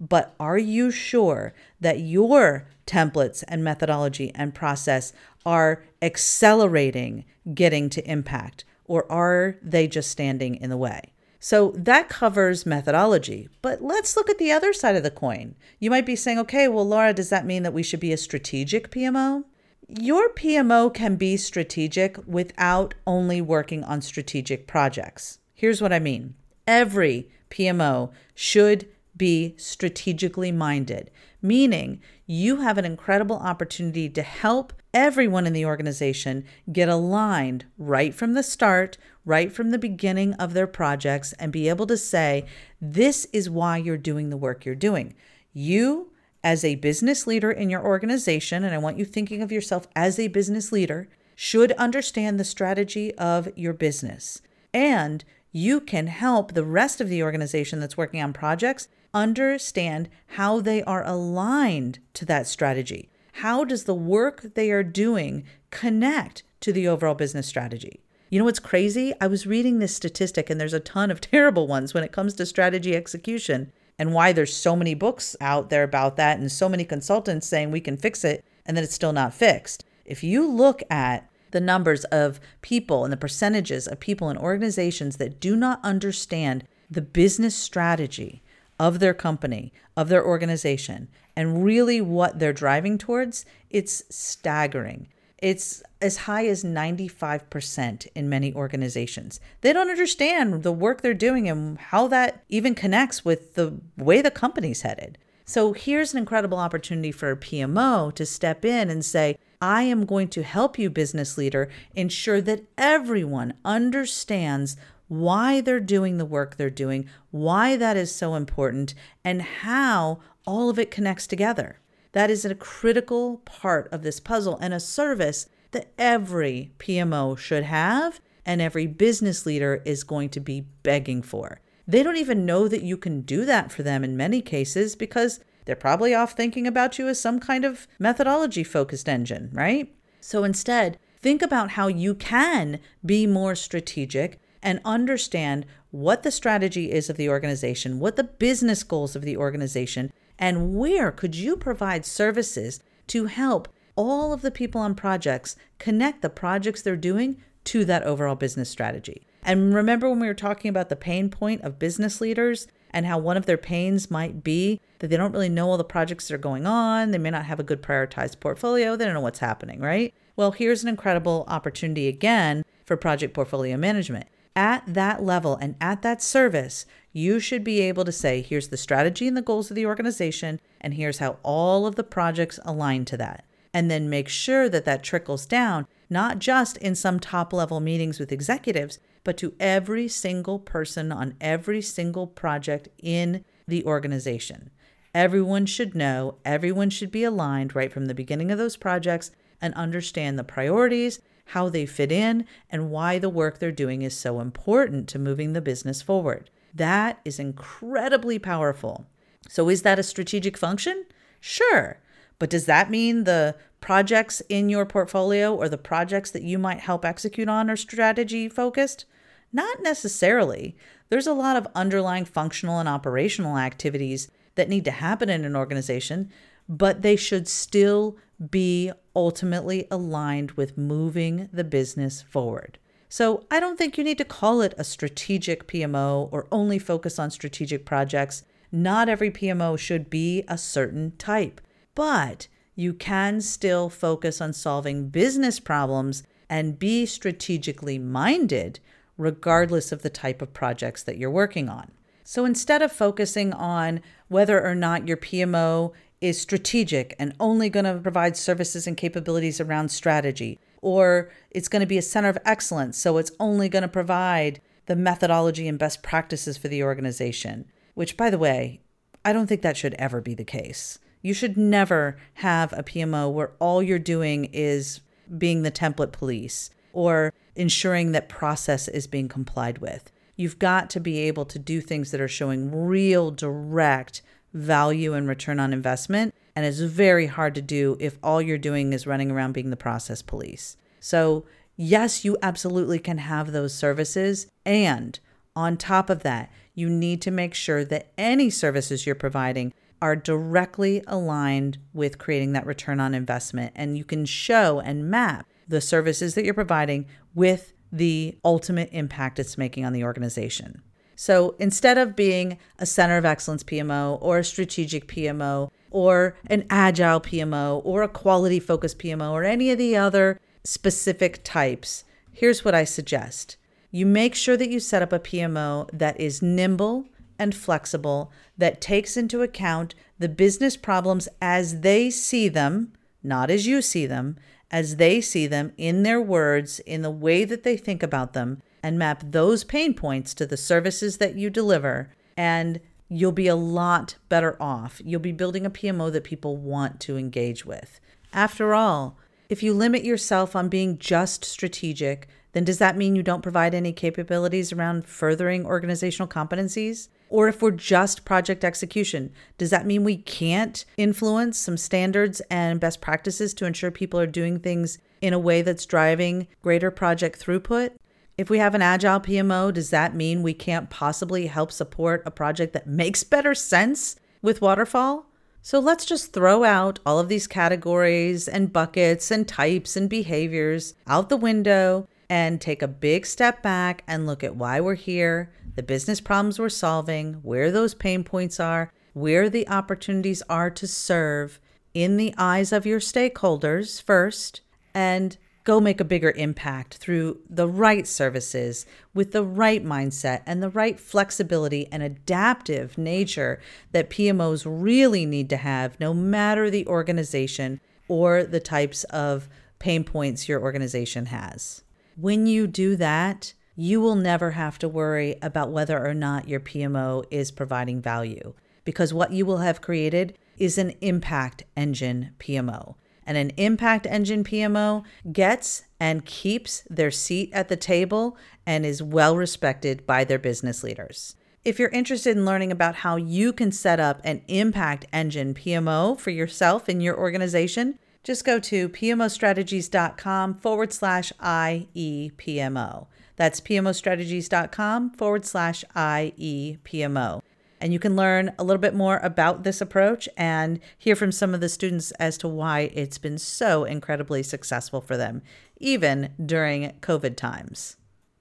but 0.00 0.34
are 0.38 0.58
you 0.58 0.90
sure 0.90 1.54
that 1.80 2.00
your 2.00 2.68
templates 2.86 3.44
and 3.46 3.62
methodology 3.62 4.32
and 4.34 4.54
process 4.54 5.12
are 5.46 5.84
accelerating 6.02 7.24
getting 7.54 7.88
to 7.90 8.10
impact, 8.10 8.64
or 8.84 9.10
are 9.10 9.56
they 9.62 9.86
just 9.86 10.10
standing 10.10 10.56
in 10.56 10.70
the 10.70 10.76
way? 10.76 11.12
So 11.40 11.72
that 11.76 12.08
covers 12.08 12.66
methodology. 12.66 13.48
But 13.62 13.82
let's 13.82 14.16
look 14.16 14.28
at 14.28 14.38
the 14.38 14.50
other 14.50 14.72
side 14.72 14.96
of 14.96 15.02
the 15.02 15.10
coin. 15.10 15.54
You 15.78 15.90
might 15.90 16.06
be 16.06 16.16
saying, 16.16 16.38
okay, 16.40 16.68
well, 16.68 16.86
Laura, 16.86 17.12
does 17.12 17.30
that 17.30 17.46
mean 17.46 17.62
that 17.62 17.72
we 17.72 17.82
should 17.82 18.00
be 18.00 18.12
a 18.12 18.16
strategic 18.16 18.90
PMO? 18.90 19.44
Your 19.88 20.28
PMO 20.30 20.92
can 20.92 21.16
be 21.16 21.36
strategic 21.36 22.18
without 22.26 22.94
only 23.06 23.40
working 23.40 23.84
on 23.84 24.02
strategic 24.02 24.66
projects. 24.66 25.38
Here's 25.54 25.80
what 25.80 25.92
I 25.92 25.98
mean 25.98 26.34
every 26.66 27.30
PMO 27.50 28.12
should 28.34 28.86
be 29.18 29.54
strategically 29.58 30.52
minded, 30.52 31.10
meaning 31.42 32.00
you 32.26 32.60
have 32.60 32.78
an 32.78 32.84
incredible 32.84 33.36
opportunity 33.36 34.08
to 34.08 34.22
help 34.22 34.72
everyone 34.94 35.46
in 35.46 35.52
the 35.52 35.66
organization 35.66 36.44
get 36.72 36.88
aligned 36.88 37.66
right 37.76 38.14
from 38.14 38.32
the 38.32 38.42
start, 38.42 38.96
right 39.24 39.52
from 39.52 39.70
the 39.70 39.78
beginning 39.78 40.32
of 40.34 40.54
their 40.54 40.66
projects, 40.66 41.32
and 41.34 41.52
be 41.52 41.68
able 41.68 41.86
to 41.86 41.96
say, 41.96 42.46
This 42.80 43.26
is 43.32 43.50
why 43.50 43.76
you're 43.76 43.98
doing 43.98 44.30
the 44.30 44.36
work 44.36 44.64
you're 44.64 44.74
doing. 44.74 45.14
You, 45.52 46.12
as 46.42 46.64
a 46.64 46.76
business 46.76 47.26
leader 47.26 47.50
in 47.50 47.68
your 47.68 47.84
organization, 47.84 48.64
and 48.64 48.74
I 48.74 48.78
want 48.78 48.98
you 48.98 49.04
thinking 49.04 49.42
of 49.42 49.52
yourself 49.52 49.86
as 49.94 50.18
a 50.18 50.28
business 50.28 50.72
leader, 50.72 51.08
should 51.34 51.72
understand 51.72 52.38
the 52.38 52.44
strategy 52.44 53.14
of 53.14 53.48
your 53.56 53.72
business. 53.72 54.42
And 54.74 55.24
you 55.52 55.80
can 55.80 56.06
help 56.06 56.52
the 56.52 56.64
rest 56.64 57.00
of 57.00 57.08
the 57.08 57.22
organization 57.22 57.80
that's 57.80 57.96
working 57.96 58.22
on 58.22 58.32
projects 58.32 58.88
understand 59.14 60.08
how 60.28 60.60
they 60.60 60.82
are 60.82 61.04
aligned 61.06 61.98
to 62.14 62.24
that 62.26 62.46
strategy. 62.46 63.08
How 63.32 63.64
does 63.64 63.84
the 63.84 63.94
work 63.94 64.54
they 64.54 64.70
are 64.70 64.82
doing 64.82 65.44
connect 65.70 66.42
to 66.60 66.72
the 66.72 66.88
overall 66.88 67.14
business 67.14 67.46
strategy? 67.46 68.00
You 68.30 68.38
know 68.38 68.44
what's 68.44 68.58
crazy? 68.58 69.14
I 69.20 69.26
was 69.26 69.46
reading 69.46 69.78
this 69.78 69.96
statistic, 69.96 70.50
and 70.50 70.60
there's 70.60 70.74
a 70.74 70.80
ton 70.80 71.10
of 71.10 71.20
terrible 71.22 71.66
ones 71.66 71.94
when 71.94 72.04
it 72.04 72.12
comes 72.12 72.34
to 72.34 72.46
strategy 72.46 72.94
execution 72.94 73.72
and 73.98 74.12
why 74.12 74.32
there's 74.32 74.54
so 74.54 74.76
many 74.76 74.94
books 74.94 75.34
out 75.40 75.70
there 75.70 75.82
about 75.82 76.16
that 76.16 76.38
and 76.38 76.52
so 76.52 76.68
many 76.68 76.84
consultants 76.84 77.46
saying 77.46 77.70
we 77.70 77.80
can 77.80 77.96
fix 77.96 78.24
it 78.24 78.44
and 78.66 78.76
then 78.76 78.84
it's 78.84 78.94
still 78.94 79.12
not 79.12 79.34
fixed. 79.34 79.84
If 80.04 80.22
you 80.22 80.46
look 80.46 80.82
at 80.90 81.28
the 81.50 81.60
numbers 81.60 82.04
of 82.04 82.40
people 82.62 83.04
and 83.04 83.12
the 83.12 83.16
percentages 83.16 83.86
of 83.86 84.00
people 84.00 84.30
in 84.30 84.36
organizations 84.36 85.16
that 85.16 85.40
do 85.40 85.56
not 85.56 85.80
understand 85.82 86.64
the 86.90 87.02
business 87.02 87.54
strategy 87.54 88.42
of 88.78 88.98
their 88.98 89.14
company, 89.14 89.72
of 89.96 90.08
their 90.08 90.24
organization, 90.24 91.08
and 91.36 91.64
really 91.64 92.00
what 92.00 92.38
they're 92.38 92.52
driving 92.52 92.98
towards, 92.98 93.44
it's 93.70 94.02
staggering. 94.08 95.08
It's 95.38 95.82
as 96.00 96.16
high 96.18 96.46
as 96.46 96.64
95% 96.64 98.06
in 98.14 98.28
many 98.28 98.52
organizations. 98.52 99.38
They 99.60 99.72
don't 99.72 99.90
understand 99.90 100.62
the 100.64 100.72
work 100.72 101.00
they're 101.00 101.14
doing 101.14 101.48
and 101.48 101.78
how 101.78 102.08
that 102.08 102.44
even 102.48 102.74
connects 102.74 103.24
with 103.24 103.54
the 103.54 103.80
way 103.96 104.20
the 104.20 104.32
company's 104.32 104.82
headed. 104.82 105.16
So 105.44 105.72
here's 105.72 106.12
an 106.12 106.18
incredible 106.18 106.58
opportunity 106.58 107.12
for 107.12 107.30
a 107.30 107.36
PMO 107.36 108.12
to 108.14 108.26
step 108.26 108.64
in 108.64 108.90
and 108.90 109.04
say, 109.04 109.38
I 109.60 109.82
am 109.82 110.06
going 110.06 110.28
to 110.28 110.42
help 110.42 110.78
you, 110.78 110.90
business 110.90 111.36
leader, 111.36 111.68
ensure 111.94 112.40
that 112.42 112.64
everyone 112.76 113.54
understands 113.64 114.76
why 115.08 115.60
they're 115.60 115.80
doing 115.80 116.18
the 116.18 116.24
work 116.24 116.56
they're 116.56 116.70
doing, 116.70 117.08
why 117.30 117.76
that 117.76 117.96
is 117.96 118.14
so 118.14 118.34
important, 118.34 118.94
and 119.24 119.42
how 119.42 120.20
all 120.46 120.70
of 120.70 120.78
it 120.78 120.90
connects 120.90 121.26
together. 121.26 121.80
That 122.12 122.30
is 122.30 122.44
a 122.44 122.54
critical 122.54 123.38
part 123.38 123.88
of 123.92 124.02
this 124.02 124.20
puzzle 124.20 124.58
and 124.60 124.72
a 124.72 124.80
service 124.80 125.48
that 125.72 125.92
every 125.98 126.72
PMO 126.78 127.36
should 127.36 127.64
have 127.64 128.20
and 128.46 128.62
every 128.62 128.86
business 128.86 129.44
leader 129.44 129.82
is 129.84 130.04
going 130.04 130.30
to 130.30 130.40
be 130.40 130.62
begging 130.82 131.22
for. 131.22 131.60
They 131.86 132.02
don't 132.02 132.16
even 132.16 132.46
know 132.46 132.68
that 132.68 132.82
you 132.82 132.96
can 132.96 133.22
do 133.22 133.44
that 133.44 133.70
for 133.70 133.82
them 133.82 134.04
in 134.04 134.16
many 134.16 134.40
cases 134.40 134.96
because 134.96 135.40
they're 135.68 135.76
probably 135.76 136.14
off 136.14 136.32
thinking 136.32 136.66
about 136.66 136.98
you 136.98 137.08
as 137.08 137.20
some 137.20 137.38
kind 137.38 137.62
of 137.62 137.86
methodology 137.98 138.64
focused 138.64 139.06
engine, 139.06 139.50
right? 139.52 139.94
So 140.18 140.42
instead, 140.42 140.98
think 141.20 141.42
about 141.42 141.72
how 141.72 141.88
you 141.88 142.14
can 142.14 142.80
be 143.04 143.26
more 143.26 143.54
strategic 143.54 144.40
and 144.62 144.80
understand 144.82 145.66
what 145.90 146.22
the 146.22 146.30
strategy 146.30 146.90
is 146.90 147.10
of 147.10 147.18
the 147.18 147.28
organization, 147.28 148.00
what 148.00 148.16
the 148.16 148.24
business 148.24 148.82
goals 148.82 149.14
of 149.14 149.20
the 149.20 149.36
organization, 149.36 150.10
and 150.38 150.74
where 150.74 151.12
could 151.12 151.34
you 151.34 151.54
provide 151.54 152.06
services 152.06 152.80
to 153.08 153.26
help 153.26 153.68
all 153.94 154.32
of 154.32 154.40
the 154.40 154.50
people 154.50 154.80
on 154.80 154.94
projects 154.94 155.54
connect 155.78 156.22
the 156.22 156.30
projects 156.30 156.80
they're 156.80 156.96
doing 156.96 157.36
to 157.64 157.84
that 157.84 158.04
overall 158.04 158.36
business 158.36 158.70
strategy. 158.70 159.26
And 159.42 159.74
remember 159.74 160.08
when 160.08 160.20
we 160.20 160.28
were 160.28 160.32
talking 160.32 160.70
about 160.70 160.88
the 160.88 160.96
pain 160.96 161.28
point 161.28 161.60
of 161.60 161.78
business 161.78 162.22
leaders 162.22 162.68
and 162.90 163.06
how 163.06 163.18
one 163.18 163.36
of 163.36 163.46
their 163.46 163.58
pains 163.58 164.10
might 164.10 164.42
be 164.42 164.80
that 164.98 165.08
they 165.08 165.16
don't 165.16 165.32
really 165.32 165.48
know 165.48 165.70
all 165.70 165.76
the 165.76 165.84
projects 165.84 166.28
that 166.28 166.34
are 166.34 166.38
going 166.38 166.66
on, 166.66 167.10
they 167.10 167.18
may 167.18 167.30
not 167.30 167.46
have 167.46 167.60
a 167.60 167.64
good 167.64 167.82
prioritized 167.82 168.40
portfolio, 168.40 168.96
they 168.96 169.04
don't 169.04 169.14
know 169.14 169.20
what's 169.20 169.38
happening, 169.38 169.80
right? 169.80 170.14
Well, 170.36 170.52
here's 170.52 170.82
an 170.82 170.88
incredible 170.88 171.44
opportunity 171.48 172.08
again 172.08 172.64
for 172.84 172.96
project 172.96 173.34
portfolio 173.34 173.76
management. 173.76 174.26
At 174.54 174.82
that 174.86 175.22
level 175.22 175.56
and 175.56 175.76
at 175.80 176.02
that 176.02 176.22
service, 176.22 176.86
you 177.12 177.38
should 177.38 177.62
be 177.62 177.80
able 177.80 178.04
to 178.04 178.12
say, 178.12 178.42
here's 178.42 178.68
the 178.68 178.76
strategy 178.76 179.28
and 179.28 179.36
the 179.36 179.42
goals 179.42 179.70
of 179.70 179.74
the 179.76 179.86
organization, 179.86 180.60
and 180.80 180.94
here's 180.94 181.18
how 181.18 181.38
all 181.42 181.86
of 181.86 181.96
the 181.96 182.04
projects 182.04 182.58
align 182.64 183.04
to 183.06 183.16
that. 183.16 183.44
And 183.72 183.90
then 183.90 184.10
make 184.10 184.28
sure 184.28 184.68
that 184.68 184.84
that 184.84 185.02
trickles 185.02 185.46
down, 185.46 185.86
not 186.10 186.38
just 186.38 186.76
in 186.78 186.94
some 186.94 187.20
top 187.20 187.52
level 187.52 187.80
meetings 187.80 188.18
with 188.18 188.32
executives, 188.32 188.98
but 189.28 189.36
to 189.36 189.52
every 189.60 190.08
single 190.08 190.58
person 190.58 191.12
on 191.12 191.34
every 191.38 191.82
single 191.82 192.26
project 192.26 192.88
in 193.02 193.44
the 193.66 193.84
organization. 193.84 194.70
Everyone 195.14 195.66
should 195.66 195.94
know, 195.94 196.36
everyone 196.46 196.88
should 196.88 197.10
be 197.10 197.24
aligned 197.24 197.76
right 197.76 197.92
from 197.92 198.06
the 198.06 198.14
beginning 198.14 198.50
of 198.50 198.56
those 198.56 198.78
projects 198.78 199.30
and 199.60 199.74
understand 199.74 200.38
the 200.38 200.44
priorities, 200.44 201.20
how 201.48 201.68
they 201.68 201.84
fit 201.84 202.10
in, 202.10 202.46
and 202.70 202.90
why 202.90 203.18
the 203.18 203.28
work 203.28 203.58
they're 203.58 203.70
doing 203.70 204.00
is 204.00 204.16
so 204.16 204.40
important 204.40 205.10
to 205.10 205.18
moving 205.18 205.52
the 205.52 205.60
business 205.60 206.00
forward. 206.00 206.48
That 206.74 207.20
is 207.22 207.38
incredibly 207.38 208.38
powerful. 208.38 209.08
So, 209.46 209.68
is 209.68 209.82
that 209.82 209.98
a 209.98 210.02
strategic 210.02 210.56
function? 210.56 211.04
Sure. 211.38 211.98
But 212.38 212.48
does 212.48 212.64
that 212.64 212.90
mean 212.90 213.24
the 213.24 213.56
projects 213.82 214.40
in 214.48 214.70
your 214.70 214.86
portfolio 214.86 215.54
or 215.54 215.68
the 215.68 215.76
projects 215.76 216.30
that 216.30 216.44
you 216.44 216.58
might 216.58 216.80
help 216.80 217.04
execute 217.04 217.50
on 217.50 217.68
are 217.68 217.76
strategy 217.76 218.48
focused? 218.48 219.04
Not 219.52 219.82
necessarily. 219.82 220.76
There's 221.08 221.26
a 221.26 221.32
lot 221.32 221.56
of 221.56 221.66
underlying 221.74 222.24
functional 222.24 222.78
and 222.78 222.88
operational 222.88 223.56
activities 223.56 224.30
that 224.56 224.68
need 224.68 224.84
to 224.84 224.90
happen 224.90 225.30
in 225.30 225.44
an 225.44 225.56
organization, 225.56 226.30
but 226.68 227.02
they 227.02 227.16
should 227.16 227.48
still 227.48 228.16
be 228.50 228.92
ultimately 229.16 229.86
aligned 229.90 230.52
with 230.52 230.78
moving 230.78 231.48
the 231.52 231.64
business 231.64 232.22
forward. 232.22 232.78
So 233.08 233.46
I 233.50 233.58
don't 233.58 233.78
think 233.78 233.96
you 233.96 234.04
need 234.04 234.18
to 234.18 234.24
call 234.24 234.60
it 234.60 234.74
a 234.76 234.84
strategic 234.84 235.66
PMO 235.66 236.28
or 236.30 236.46
only 236.52 236.78
focus 236.78 237.18
on 237.18 237.30
strategic 237.30 237.86
projects. 237.86 238.44
Not 238.70 239.08
every 239.08 239.30
PMO 239.30 239.78
should 239.78 240.10
be 240.10 240.44
a 240.46 240.58
certain 240.58 241.12
type, 241.16 241.60
but 241.94 242.48
you 242.74 242.92
can 242.92 243.40
still 243.40 243.88
focus 243.88 244.40
on 244.40 244.52
solving 244.52 245.08
business 245.08 245.58
problems 245.58 246.22
and 246.50 246.78
be 246.78 247.06
strategically 247.06 247.98
minded, 247.98 248.78
regardless 249.18 249.92
of 249.92 250.02
the 250.02 250.08
type 250.08 250.40
of 250.40 250.54
projects 250.54 251.02
that 251.02 251.18
you're 251.18 251.30
working 251.30 251.68
on. 251.68 251.90
So 252.24 252.44
instead 252.44 252.82
of 252.82 252.92
focusing 252.92 253.52
on 253.52 254.00
whether 254.28 254.64
or 254.64 254.74
not 254.74 255.08
your 255.08 255.16
PMO 255.16 255.92
is 256.20 256.40
strategic 256.40 257.14
and 257.18 257.34
only 257.38 257.68
going 257.68 257.84
to 257.84 257.98
provide 257.98 258.36
services 258.36 258.86
and 258.86 258.96
capabilities 258.96 259.60
around 259.60 259.90
strategy, 259.90 260.58
or 260.82 261.30
it's 261.50 261.68
going 261.68 261.80
to 261.80 261.86
be 261.86 261.98
a 261.98 262.02
center 262.02 262.28
of 262.28 262.38
excellence, 262.44 262.98
so 262.98 263.18
it's 263.18 263.32
only 263.40 263.68
going 263.68 263.82
to 263.82 263.88
provide 263.88 264.60
the 264.86 264.96
methodology 264.96 265.68
and 265.68 265.78
best 265.78 266.02
practices 266.02 266.56
for 266.56 266.68
the 266.68 266.82
organization, 266.82 267.66
which, 267.94 268.16
by 268.16 268.30
the 268.30 268.38
way, 268.38 268.80
I 269.24 269.32
don't 269.32 269.46
think 269.46 269.62
that 269.62 269.76
should 269.76 269.94
ever 269.94 270.20
be 270.20 270.34
the 270.34 270.44
case. 270.44 270.98
You 271.22 271.34
should 271.34 271.56
never 271.56 272.16
have 272.34 272.72
a 272.72 272.82
PMO 272.82 273.32
where 273.32 273.52
all 273.58 273.82
you're 273.82 273.98
doing 273.98 274.46
is 274.52 275.00
being 275.36 275.62
the 275.62 275.70
template 275.70 276.12
police 276.12 276.70
or 276.92 277.32
ensuring 277.58 278.12
that 278.12 278.28
process 278.28 278.88
is 278.88 279.06
being 279.06 279.28
complied 279.28 279.78
with. 279.78 280.10
You've 280.36 280.58
got 280.58 280.88
to 280.90 281.00
be 281.00 281.18
able 281.18 281.44
to 281.46 281.58
do 281.58 281.80
things 281.80 282.12
that 282.12 282.20
are 282.20 282.28
showing 282.28 282.86
real 282.86 283.30
direct 283.32 284.22
value 284.54 285.12
and 285.12 285.28
return 285.28 285.60
on 285.60 285.72
investment. 285.72 286.34
And 286.54 286.64
it's 286.64 286.78
very 286.78 287.26
hard 287.26 287.54
to 287.56 287.62
do 287.62 287.96
if 288.00 288.18
all 288.22 288.40
you're 288.40 288.58
doing 288.58 288.92
is 288.92 289.06
running 289.06 289.30
around 289.30 289.52
being 289.52 289.70
the 289.70 289.76
process 289.76 290.22
police. 290.22 290.76
So, 291.00 291.44
yes, 291.76 292.24
you 292.24 292.36
absolutely 292.42 293.00
can 293.00 293.18
have 293.18 293.52
those 293.52 293.74
services. 293.74 294.46
And 294.64 295.18
on 295.54 295.76
top 295.76 296.08
of 296.08 296.22
that, 296.22 296.50
you 296.74 296.88
need 296.88 297.20
to 297.22 297.32
make 297.32 297.54
sure 297.54 297.84
that 297.84 298.12
any 298.16 298.50
services 298.50 299.04
you're 299.04 299.14
providing 299.16 299.74
are 300.00 300.14
directly 300.14 301.02
aligned 301.08 301.78
with 301.92 302.18
creating 302.18 302.52
that 302.52 302.66
return 302.66 303.00
on 303.00 303.14
investment. 303.14 303.72
And 303.74 303.98
you 303.98 304.04
can 304.04 304.24
show 304.24 304.78
and 304.78 305.10
map 305.10 305.48
the 305.68 305.80
services 305.80 306.34
that 306.34 306.44
you're 306.44 306.54
providing 306.54 307.06
with 307.34 307.74
the 307.92 308.36
ultimate 308.44 308.88
impact 308.92 309.38
it's 309.38 309.58
making 309.58 309.84
on 309.84 309.92
the 309.92 310.04
organization. 310.04 310.82
So 311.16 311.56
instead 311.58 311.98
of 311.98 312.14
being 312.14 312.58
a 312.78 312.86
center 312.86 313.16
of 313.16 313.24
excellence 313.24 313.64
PMO 313.64 314.18
or 314.20 314.38
a 314.38 314.44
strategic 314.44 315.08
PMO 315.08 315.70
or 315.90 316.36
an 316.46 316.64
agile 316.70 317.20
PMO 317.20 317.82
or 317.84 318.02
a 318.02 318.08
quality 318.08 318.60
focused 318.60 318.98
PMO 318.98 319.32
or 319.32 319.42
any 319.42 319.70
of 319.70 319.78
the 319.78 319.96
other 319.96 320.40
specific 320.64 321.42
types, 321.42 322.04
here's 322.30 322.64
what 322.64 322.74
I 322.74 322.84
suggest. 322.84 323.56
You 323.90 324.06
make 324.06 324.34
sure 324.34 324.56
that 324.56 324.70
you 324.70 324.78
set 324.78 325.02
up 325.02 325.12
a 325.12 325.18
PMO 325.18 325.88
that 325.92 326.20
is 326.20 326.42
nimble 326.42 327.06
and 327.38 327.54
flexible, 327.54 328.30
that 328.56 328.80
takes 328.80 329.16
into 329.16 329.42
account 329.42 329.94
the 330.18 330.28
business 330.28 330.76
problems 330.76 331.28
as 331.40 331.80
they 331.80 332.10
see 332.10 332.48
them, 332.48 332.92
not 333.22 333.50
as 333.50 333.66
you 333.66 333.80
see 333.80 334.06
them, 334.06 334.36
as 334.70 334.96
they 334.96 335.20
see 335.20 335.46
them 335.46 335.72
in 335.76 336.02
their 336.02 336.20
words, 336.20 336.78
in 336.80 337.02
the 337.02 337.10
way 337.10 337.44
that 337.44 337.62
they 337.62 337.76
think 337.76 338.02
about 338.02 338.32
them, 338.32 338.62
and 338.82 338.98
map 338.98 339.22
those 339.24 339.64
pain 339.64 339.94
points 339.94 340.34
to 340.34 340.46
the 340.46 340.56
services 340.56 341.18
that 341.18 341.34
you 341.36 341.50
deliver, 341.50 342.10
and 342.36 342.80
you'll 343.08 343.32
be 343.32 343.48
a 343.48 343.56
lot 343.56 344.16
better 344.28 344.56
off. 344.60 345.00
You'll 345.04 345.20
be 345.20 345.32
building 345.32 345.64
a 345.64 345.70
PMO 345.70 346.12
that 346.12 346.24
people 346.24 346.56
want 346.56 347.00
to 347.00 347.16
engage 347.16 347.64
with. 347.64 348.00
After 348.32 348.74
all, 348.74 349.16
if 349.48 349.62
you 349.62 349.72
limit 349.72 350.04
yourself 350.04 350.54
on 350.54 350.68
being 350.68 350.98
just 350.98 351.44
strategic, 351.44 352.28
then 352.52 352.64
does 352.64 352.78
that 352.78 352.96
mean 352.96 353.14
you 353.14 353.22
don't 353.22 353.42
provide 353.42 353.74
any 353.74 353.92
capabilities 353.92 354.72
around 354.72 355.06
furthering 355.06 355.66
organizational 355.66 356.28
competencies? 356.28 357.08
Or 357.28 357.48
if 357.48 357.60
we're 357.60 357.72
just 357.72 358.24
project 358.24 358.64
execution, 358.64 359.32
does 359.58 359.70
that 359.70 359.86
mean 359.86 360.02
we 360.02 360.16
can't 360.16 360.84
influence 360.96 361.58
some 361.58 361.76
standards 361.76 362.40
and 362.50 362.80
best 362.80 363.00
practices 363.00 363.52
to 363.54 363.66
ensure 363.66 363.90
people 363.90 364.18
are 364.18 364.26
doing 364.26 364.58
things 364.58 364.98
in 365.20 365.34
a 365.34 365.38
way 365.38 365.60
that's 365.62 365.84
driving 365.84 366.48
greater 366.62 366.90
project 366.90 367.44
throughput? 367.44 367.90
If 368.38 368.48
we 368.48 368.58
have 368.58 368.74
an 368.74 368.82
agile 368.82 369.20
PMO, 369.20 369.74
does 369.74 369.90
that 369.90 370.14
mean 370.14 370.42
we 370.42 370.54
can't 370.54 370.88
possibly 370.88 371.48
help 371.48 371.72
support 371.72 372.22
a 372.24 372.30
project 372.30 372.72
that 372.72 372.86
makes 372.86 373.24
better 373.24 373.54
sense 373.54 374.16
with 374.40 374.62
waterfall? 374.62 375.26
So 375.60 375.80
let's 375.80 376.06
just 376.06 376.32
throw 376.32 376.64
out 376.64 377.00
all 377.04 377.18
of 377.18 377.28
these 377.28 377.46
categories 377.46 378.48
and 378.48 378.72
buckets 378.72 379.30
and 379.30 379.46
types 379.46 379.96
and 379.96 380.08
behaviors 380.08 380.94
out 381.06 381.28
the 381.28 381.36
window 381.36 382.08
and 382.30 382.60
take 382.60 382.82
a 382.82 382.88
big 382.88 383.24
step 383.24 383.62
back 383.62 384.02
and 384.06 384.26
look 384.26 384.44
at 384.44 384.56
why 384.56 384.80
we're 384.80 384.94
here, 384.94 385.50
the 385.76 385.82
business 385.82 386.20
problems 386.20 386.58
we're 386.58 386.68
solving, 386.68 387.34
where 387.42 387.70
those 387.70 387.94
pain 387.94 388.22
points 388.24 388.60
are, 388.60 388.92
where 389.14 389.48
the 389.48 389.68
opportunities 389.68 390.42
are 390.48 390.70
to 390.70 390.86
serve 390.86 391.60
in 391.94 392.16
the 392.16 392.34
eyes 392.36 392.72
of 392.72 392.86
your 392.86 393.00
stakeholders 393.00 394.02
first, 394.02 394.60
and 394.94 395.38
go 395.64 395.80
make 395.80 396.00
a 396.00 396.04
bigger 396.04 396.30
impact 396.30 396.96
through 396.96 397.38
the 397.48 397.68
right 397.68 398.06
services 398.06 398.86
with 399.12 399.32
the 399.32 399.44
right 399.44 399.84
mindset 399.84 400.42
and 400.46 400.62
the 400.62 400.70
right 400.70 400.98
flexibility 400.98 401.86
and 401.92 402.02
adaptive 402.02 402.96
nature 402.96 403.60
that 403.92 404.08
PMOs 404.08 404.64
really 404.66 405.26
need 405.26 405.50
to 405.50 405.58
have, 405.58 406.00
no 406.00 406.14
matter 406.14 406.70
the 406.70 406.86
organization 406.86 407.80
or 408.08 408.44
the 408.44 408.60
types 408.60 409.04
of 409.04 409.48
pain 409.78 410.04
points 410.04 410.48
your 410.48 410.62
organization 410.62 411.26
has. 411.26 411.82
When 412.20 412.48
you 412.48 412.66
do 412.66 412.96
that, 412.96 413.52
you 413.76 414.00
will 414.00 414.16
never 414.16 414.50
have 414.50 414.76
to 414.80 414.88
worry 414.88 415.36
about 415.40 415.70
whether 415.70 416.04
or 416.04 416.14
not 416.14 416.48
your 416.48 416.58
PMO 416.58 417.24
is 417.30 417.52
providing 417.52 418.02
value 418.02 418.54
because 418.84 419.14
what 419.14 419.30
you 419.30 419.46
will 419.46 419.58
have 419.58 419.80
created 419.80 420.36
is 420.56 420.78
an 420.78 420.94
impact 421.00 421.62
engine 421.76 422.30
PMO 422.40 422.96
and 423.24 423.36
an 423.36 423.50
impact 423.50 424.04
engine 424.04 424.42
PMO 424.42 425.04
gets 425.30 425.84
and 426.00 426.24
keeps 426.24 426.82
their 426.90 427.12
seat 427.12 427.50
at 427.52 427.68
the 427.68 427.76
table 427.76 428.36
and 428.66 428.84
is 428.84 429.00
well 429.00 429.36
respected 429.36 430.04
by 430.04 430.24
their 430.24 430.40
business 430.40 430.82
leaders. 430.82 431.36
If 431.64 431.78
you're 431.78 431.88
interested 431.90 432.36
in 432.36 432.44
learning 432.44 432.72
about 432.72 432.96
how 432.96 433.14
you 433.14 433.52
can 433.52 433.70
set 433.70 434.00
up 434.00 434.20
an 434.24 434.42
impact 434.48 435.06
engine 435.12 435.54
PMO 435.54 436.18
for 436.18 436.30
yourself 436.30 436.88
and 436.88 437.00
your 437.00 437.16
organization, 437.16 438.00
just 438.28 438.44
go 438.44 438.58
to 438.58 438.90
pmostrategies.com 438.90 440.54
forward 440.56 440.92
slash 440.92 441.32
IEPMO. 441.42 443.06
That's 443.36 443.58
pmostrategies.com 443.58 445.12
forward 445.12 445.46
slash 445.46 445.82
IEPMO. 445.96 447.40
And 447.80 447.92
you 447.94 447.98
can 447.98 448.16
learn 448.16 448.52
a 448.58 448.64
little 448.64 448.82
bit 448.82 448.94
more 448.94 449.16
about 449.22 449.62
this 449.62 449.80
approach 449.80 450.28
and 450.36 450.78
hear 450.98 451.16
from 451.16 451.32
some 451.32 451.54
of 451.54 451.62
the 451.62 451.70
students 451.70 452.10
as 452.18 452.36
to 452.38 452.48
why 452.48 452.90
it's 452.92 453.16
been 453.16 453.38
so 453.38 453.84
incredibly 453.84 454.42
successful 454.42 455.00
for 455.00 455.16
them, 455.16 455.40
even 455.78 456.34
during 456.44 456.92
COVID 457.00 457.34
times. 457.34 457.96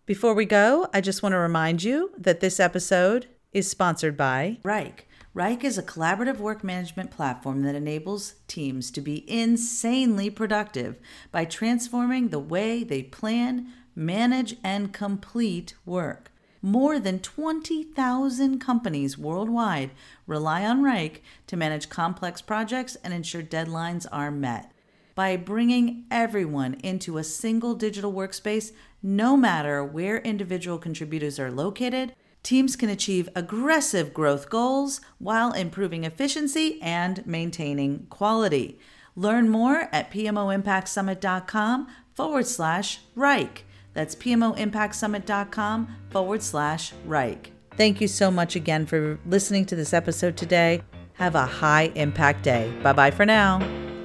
Before 0.06 0.34
we 0.34 0.44
go, 0.44 0.90
I 0.94 1.00
just 1.00 1.24
want 1.24 1.32
to 1.32 1.40
remind 1.40 1.82
you 1.82 2.12
that 2.18 2.42
this 2.42 2.60
episode 2.60 3.28
is 3.54 3.70
sponsored 3.70 4.18
by 4.18 4.58
Wrike. 4.64 5.07
Wrike 5.38 5.64
is 5.64 5.78
a 5.78 5.84
collaborative 5.84 6.38
work 6.38 6.64
management 6.64 7.12
platform 7.12 7.62
that 7.62 7.76
enables 7.76 8.34
teams 8.48 8.90
to 8.90 9.02
be 9.02 9.24
insanely 9.32 10.32
productive 10.32 10.98
by 11.32 11.46
transforming 11.46 12.30
the 12.30 12.40
way 12.40 12.84
they 12.84 13.04
plan, 13.04 13.72
manage, 13.96 14.56
and 14.64 14.92
complete 14.92 15.76
work. 15.86 16.32
More 16.64 16.98
than 16.98 17.20
20,000 17.20 18.58
companies 18.58 19.16
worldwide 19.16 19.92
rely 20.26 20.66
on 20.66 20.82
Wrike 20.82 21.20
to 21.46 21.56
manage 21.56 21.88
complex 21.88 22.42
projects 22.42 22.96
and 23.04 23.14
ensure 23.14 23.44
deadlines 23.44 24.08
are 24.12 24.32
met. 24.32 24.72
By 25.14 25.38
bringing 25.38 26.06
everyone 26.10 26.80
into 26.82 27.20
a 27.20 27.24
single 27.24 27.76
digital 27.76 28.12
workspace, 28.12 28.72
no 29.04 29.38
matter 29.38 29.84
where 29.84 30.18
individual 30.18 30.80
contributors 30.80 31.40
are 31.40 31.52
located, 31.52 32.16
teams 32.48 32.78
can 32.78 32.88
achieve 32.88 33.28
aggressive 33.36 34.14
growth 34.14 34.50
goals 34.50 35.02
while 35.18 35.52
improving 35.52 36.06
efficiency 36.06 36.82
and 36.82 37.26
maintaining 37.28 38.06
quality. 38.10 38.80
Learn 39.18 39.50
more 39.50 39.90
at 39.92 40.10
PMOImpactSummit.com 40.12 41.88
forward 42.16 42.48
slash 42.48 43.00
Wrike. 43.18 43.64
That's 43.94 44.16
PMOImpactSummit.com 44.16 45.96
forward 46.10 46.42
slash 46.42 46.94
Wrike. 47.06 47.48
Thank 47.76 48.00
you 48.00 48.08
so 48.08 48.32
much 48.32 48.56
again 48.56 48.86
for 48.86 49.20
listening 49.26 49.66
to 49.66 49.76
this 49.76 49.94
episode 49.94 50.38
today. 50.38 50.84
Have 51.14 51.36
a 51.36 51.46
high 51.46 51.92
impact 51.96 52.44
day. 52.44 52.72
Bye 52.82 52.94
bye 52.94 53.12
for 53.12 53.26
now. 53.26 53.97